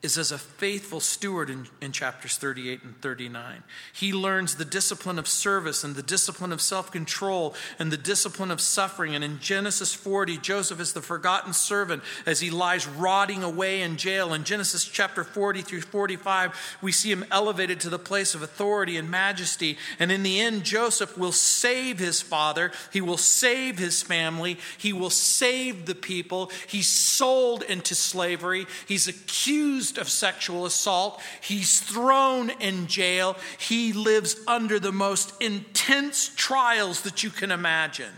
[0.04, 3.64] is as a faithful steward in, in chapters 38 and 39.
[3.94, 8.52] He learns the discipline of service and the discipline of self control and the discipline
[8.52, 9.16] of suffering.
[9.16, 13.96] And in Genesis 40, Joseph is the forgotten servant as he lies rotting away in
[13.96, 14.34] jail.
[14.34, 18.98] In Genesis chapter 40 through 45, we see him elevated to the place of authority
[18.98, 19.78] and majesty.
[20.00, 24.92] And in the end, Joseph will save his father, he will save his family, he
[24.92, 26.52] will save the people.
[26.68, 31.22] He's sold into slavery, he's accused accused of sexual assault.
[31.42, 33.36] He's thrown in jail.
[33.58, 38.14] He lives under the most intense trials that you can imagine.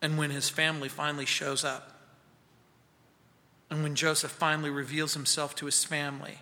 [0.00, 1.92] And when his family finally shows up,
[3.70, 6.38] and when Joseph finally reveals himself to his family,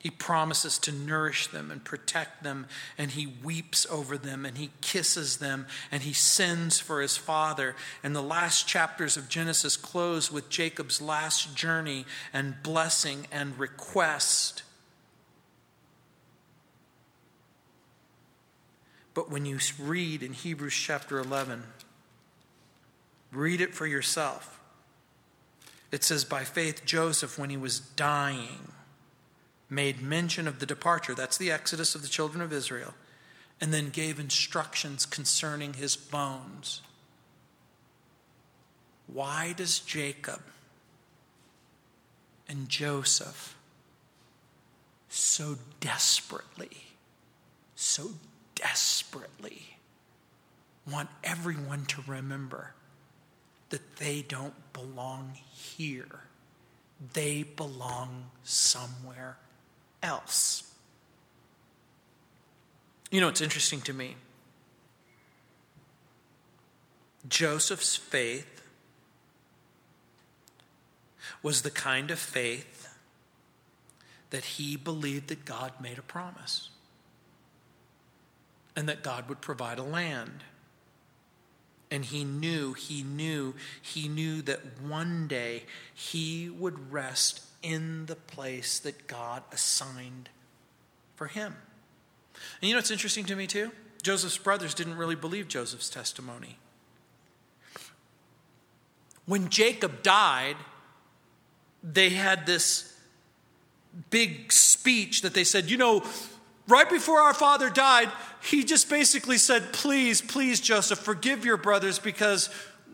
[0.00, 4.70] he promises to nourish them and protect them, and he weeps over them and he
[4.80, 7.76] kisses them and he sends for his father.
[8.02, 14.62] And the last chapters of Genesis close with Jacob's last journey and blessing and request.
[19.12, 21.62] But when you read in Hebrews chapter 11,
[23.32, 24.60] read it for yourself.
[25.92, 28.72] It says, By faith, Joseph, when he was dying,
[29.70, 32.94] made mention of the departure, that's the exodus of the children of Israel,
[33.60, 36.82] and then gave instructions concerning his bones.
[39.06, 40.40] Why does Jacob
[42.48, 43.56] and Joseph
[45.08, 46.70] so desperately,
[47.74, 48.10] so
[48.54, 49.76] desperately
[50.90, 52.74] want everyone to remember
[53.70, 56.24] that they don't belong here?
[57.12, 59.38] They belong somewhere
[60.02, 60.62] else.
[63.10, 64.16] You know, it's interesting to me.
[67.28, 68.62] Joseph's faith
[71.42, 72.88] was the kind of faith
[74.30, 76.70] that he believed that God made a promise.
[78.76, 80.44] and that God would provide a land.
[81.90, 88.16] And he knew, he knew, he knew that one day he would rest in the
[88.16, 90.28] place that God assigned
[91.16, 91.54] for him.
[92.60, 93.70] And you know what's interesting to me, too?
[94.02, 96.56] Joseph's brothers didn't really believe Joseph's testimony.
[99.26, 100.56] When Jacob died,
[101.82, 102.96] they had this
[104.10, 106.02] big speech that they said, you know,
[106.66, 108.08] right before our father died,
[108.42, 112.48] he just basically said, Please, please, Joseph, forgive your brothers because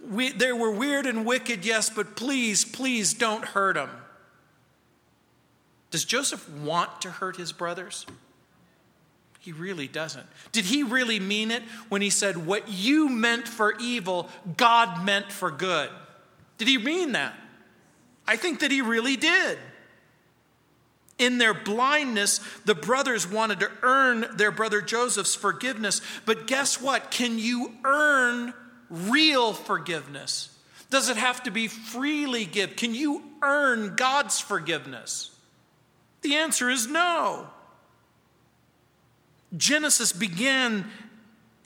[0.08, 3.90] we, they were weird and wicked, yes, but please, please don't hurt them.
[5.90, 8.06] Does Joseph want to hurt his brothers?
[9.40, 10.26] He really doesn't.
[10.50, 15.30] Did he really mean it when he said, What you meant for evil, God meant
[15.30, 15.88] for good?
[16.58, 17.32] Did he mean that?
[18.26, 19.58] I think that he really did.
[21.18, 26.02] In their blindness, the brothers wanted to earn their brother Joseph's forgiveness.
[26.24, 27.10] But guess what?
[27.10, 28.52] Can you earn
[28.90, 30.50] real forgiveness?
[30.90, 32.74] Does it have to be freely give?
[32.74, 35.30] Can you earn God's forgiveness?
[36.26, 37.46] The answer is no.
[39.56, 40.90] Genesis began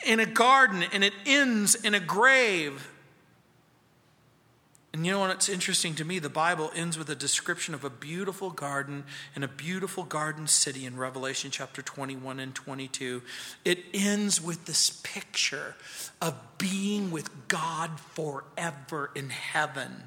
[0.04, 2.90] in a garden and it ends in a grave.
[4.92, 6.18] And you know what's interesting to me?
[6.18, 9.04] The Bible ends with a description of a beautiful garden
[9.34, 13.22] and a beautiful garden city in Revelation chapter 21 and 22.
[13.64, 15.74] It ends with this picture
[16.20, 20.02] of being with God forever in heaven.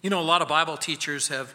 [0.00, 1.54] You know, a lot of Bible teachers have,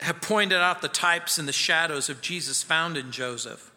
[0.00, 3.70] have pointed out the types and the shadows of Jesus found in Joseph.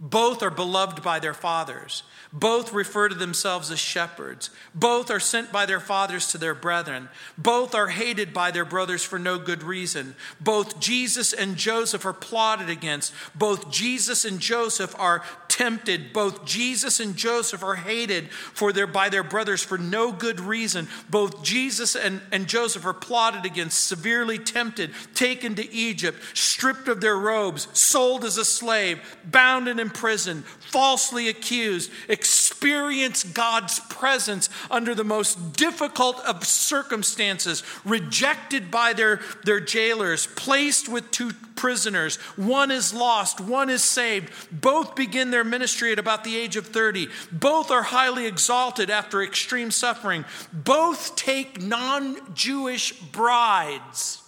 [0.00, 2.04] Both are beloved by their fathers.
[2.32, 4.48] Both refer to themselves as shepherds.
[4.74, 7.10] Both are sent by their fathers to their brethren.
[7.36, 10.14] Both are hated by their brothers for no good reason.
[10.40, 13.12] Both Jesus and Joseph are plotted against.
[13.34, 16.12] Both Jesus and Joseph are tempted.
[16.12, 20.88] Both Jesus and Joseph are hated for their, by their brothers for no good reason.
[21.10, 27.00] Both Jesus and, and Joseph are plotted against, severely tempted, taken to Egypt, stripped of
[27.00, 34.94] their robes, sold as a slave, bound and imprisoned, falsely accused, experience God's presence under
[34.94, 42.16] the most difficult of circumstances, rejected by their, their jailers, placed with two prisoners.
[42.36, 44.32] One is lost, one is saved.
[44.52, 47.08] Both begin their ministry at about the age of 30.
[47.32, 50.24] Both are highly exalted after extreme suffering.
[50.52, 54.22] Both take non Jewish brides.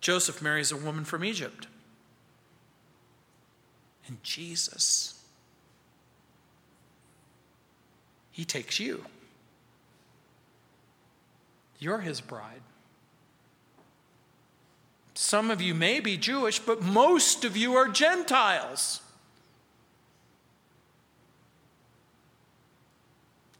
[0.00, 1.68] Joseph marries a woman from Egypt.
[4.22, 5.22] Jesus,
[8.30, 9.04] he takes you.
[11.78, 12.60] You're his bride.
[15.14, 19.00] Some of you may be Jewish, but most of you are Gentiles.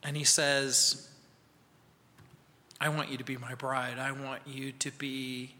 [0.02, 1.08] And he says,
[2.80, 3.98] I want you to be my bride.
[3.98, 5.54] I want you to be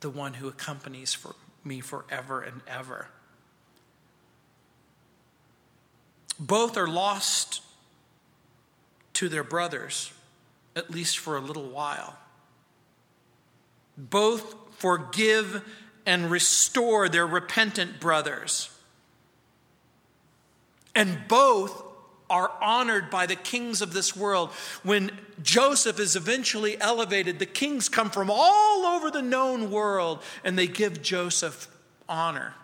[0.00, 3.08] the one who accompanies for me forever and ever.
[6.38, 7.60] Both are lost
[9.14, 10.12] to their brothers,
[10.74, 12.16] at least for a little while.
[13.96, 15.62] Both forgive
[16.04, 18.70] and restore their repentant brothers.
[20.94, 21.82] And both
[22.28, 24.50] are honored by the kings of this world.
[24.82, 25.10] When
[25.42, 30.66] Joseph is eventually elevated, the kings come from all over the known world and they
[30.66, 31.68] give Joseph
[32.08, 32.54] honor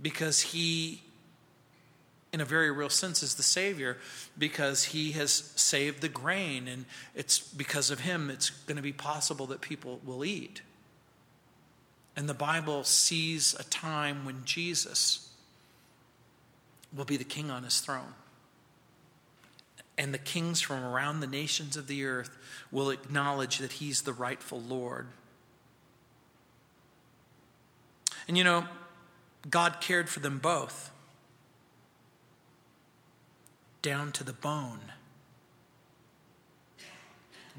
[0.00, 1.02] because he
[2.36, 3.96] in a very real sense, is the Savior
[4.36, 6.84] because He has saved the grain, and
[7.14, 10.60] it's because of Him it's going to be possible that people will eat.
[12.14, 15.30] And the Bible sees a time when Jesus
[16.94, 18.12] will be the king on his throne.
[19.96, 22.36] And the kings from around the nations of the earth
[22.70, 25.06] will acknowledge that he's the rightful Lord.
[28.28, 28.66] And you know,
[29.48, 30.90] God cared for them both
[33.82, 34.80] down to the bone.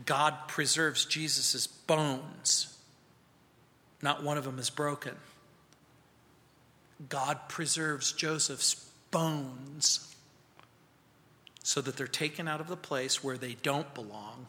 [0.06, 2.78] God preserves Jesus' bones.
[4.02, 5.16] Not one of them is broken.
[7.10, 10.16] God preserves Joseph's bones
[11.64, 14.48] so that they're taken out of the place where they don't belong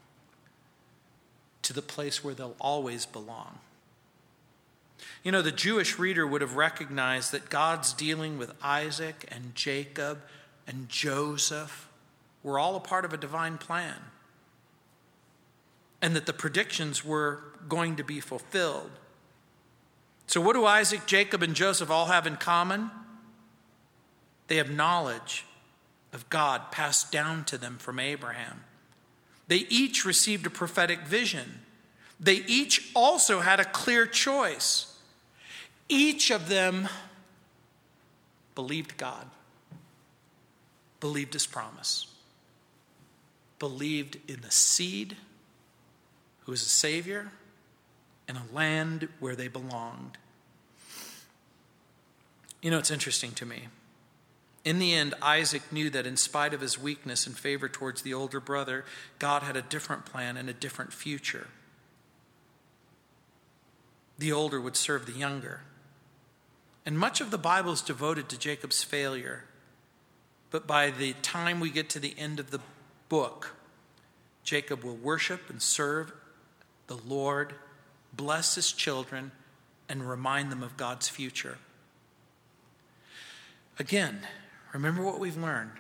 [1.62, 3.59] to the place where they'll always belong.
[5.23, 10.21] You know, the Jewish reader would have recognized that God's dealing with Isaac and Jacob
[10.69, 11.89] and Joseph
[12.43, 13.97] were all a part of a divine plan.
[16.01, 18.91] And that the predictions were going to be fulfilled.
[20.29, 22.91] So, what do Isaac, Jacob, and Joseph all have in common?
[24.47, 25.45] They have knowledge
[26.12, 28.64] of God passed down to them from Abraham.
[29.49, 31.62] They each received a prophetic vision.
[32.21, 34.99] They each also had a clear choice.
[35.89, 36.89] Each of them
[38.55, 39.27] believed God,
[41.01, 42.07] believed his promise,
[43.59, 45.16] believed in the seed
[46.40, 47.30] who is a savior
[48.28, 50.18] in a land where they belonged.
[52.62, 53.68] You know, it's interesting to me.
[54.64, 58.12] In the end, Isaac knew that in spite of his weakness and favor towards the
[58.12, 58.84] older brother,
[59.18, 61.46] God had a different plan and a different future.
[64.18, 65.61] The older would serve the younger.
[66.84, 69.44] And much of the Bible is devoted to Jacob's failure.
[70.51, 72.61] But by the time we get to the end of the
[73.09, 73.55] book,
[74.44, 76.12] Jacob will worship and serve
[76.86, 77.55] the Lord,
[78.14, 79.30] bless his children,
[79.88, 81.59] and remind them of God's future.
[83.78, 84.20] Again,
[84.72, 85.72] remember what we've learned.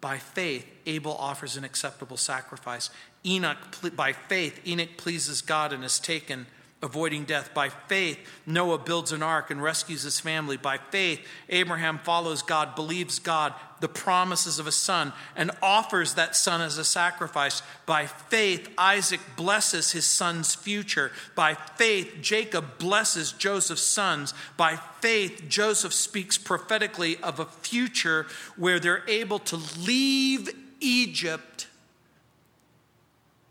[0.00, 2.90] By faith, Abel offers an acceptable sacrifice.
[3.24, 3.58] Enoch,
[3.94, 6.46] by faith, Enoch pleases God and is taken
[6.84, 7.54] avoiding death.
[7.54, 10.58] By faith, Noah builds an ark and rescues his family.
[10.58, 16.36] By faith, Abraham follows God, believes God, the promises of a son, and offers that
[16.36, 17.62] son as a sacrifice.
[17.86, 21.10] By faith, Isaac blesses his son's future.
[21.34, 24.34] By faith, Jacob blesses Joseph's sons.
[24.58, 28.26] By faith, Joseph speaks prophetically of a future
[28.56, 31.66] where they're able to leave Egypt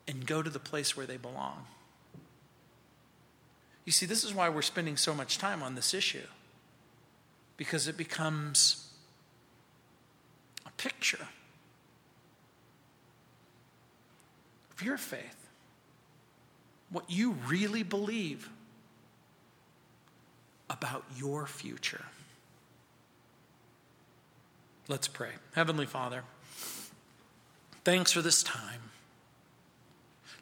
[0.08, 1.66] and go to the place where they belong.
[3.86, 6.28] You see, this is why we're spending so much time on this issue,
[7.58, 8.88] because it becomes
[10.66, 11.28] a picture
[14.74, 15.50] of your faith,
[16.90, 18.50] what you really believe
[20.70, 22.06] about your future.
[24.88, 25.32] Let's pray.
[25.54, 26.24] Heavenly Father,
[27.84, 28.82] thanks for this time.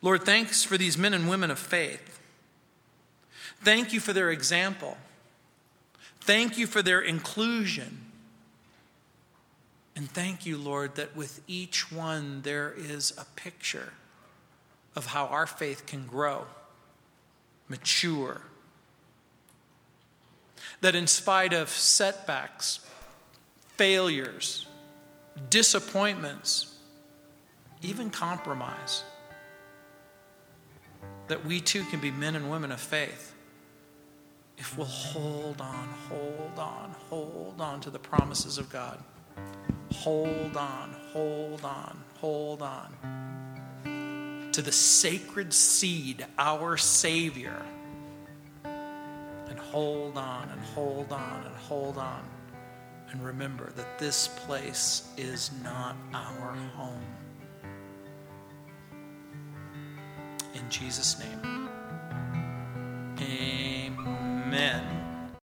[0.02, 2.21] Lord, thanks for these men and women of faith
[3.64, 4.98] Thank you for their example.
[6.22, 8.00] Thank you for their inclusion.
[9.96, 13.94] And thank you, Lord, that with each one there is a picture
[14.96, 16.46] of how our faith can grow,
[17.68, 18.42] mature.
[20.82, 22.80] That in spite of setbacks,
[23.78, 24.66] failures,
[25.50, 26.76] disappointments,
[27.82, 29.04] even compromise,
[31.28, 33.31] that we too can be men and women of faith
[34.62, 39.04] if we'll hold on, hold on, hold on to the promises of God.
[39.92, 42.96] Hold on, hold on, hold on
[44.52, 47.66] to the sacred seed, our Savior.
[48.64, 52.24] And hold on and hold on and hold on.
[53.10, 57.02] And remember that this place is not our home.
[60.54, 61.70] In Jesus' name.
[63.22, 65.01] Amen.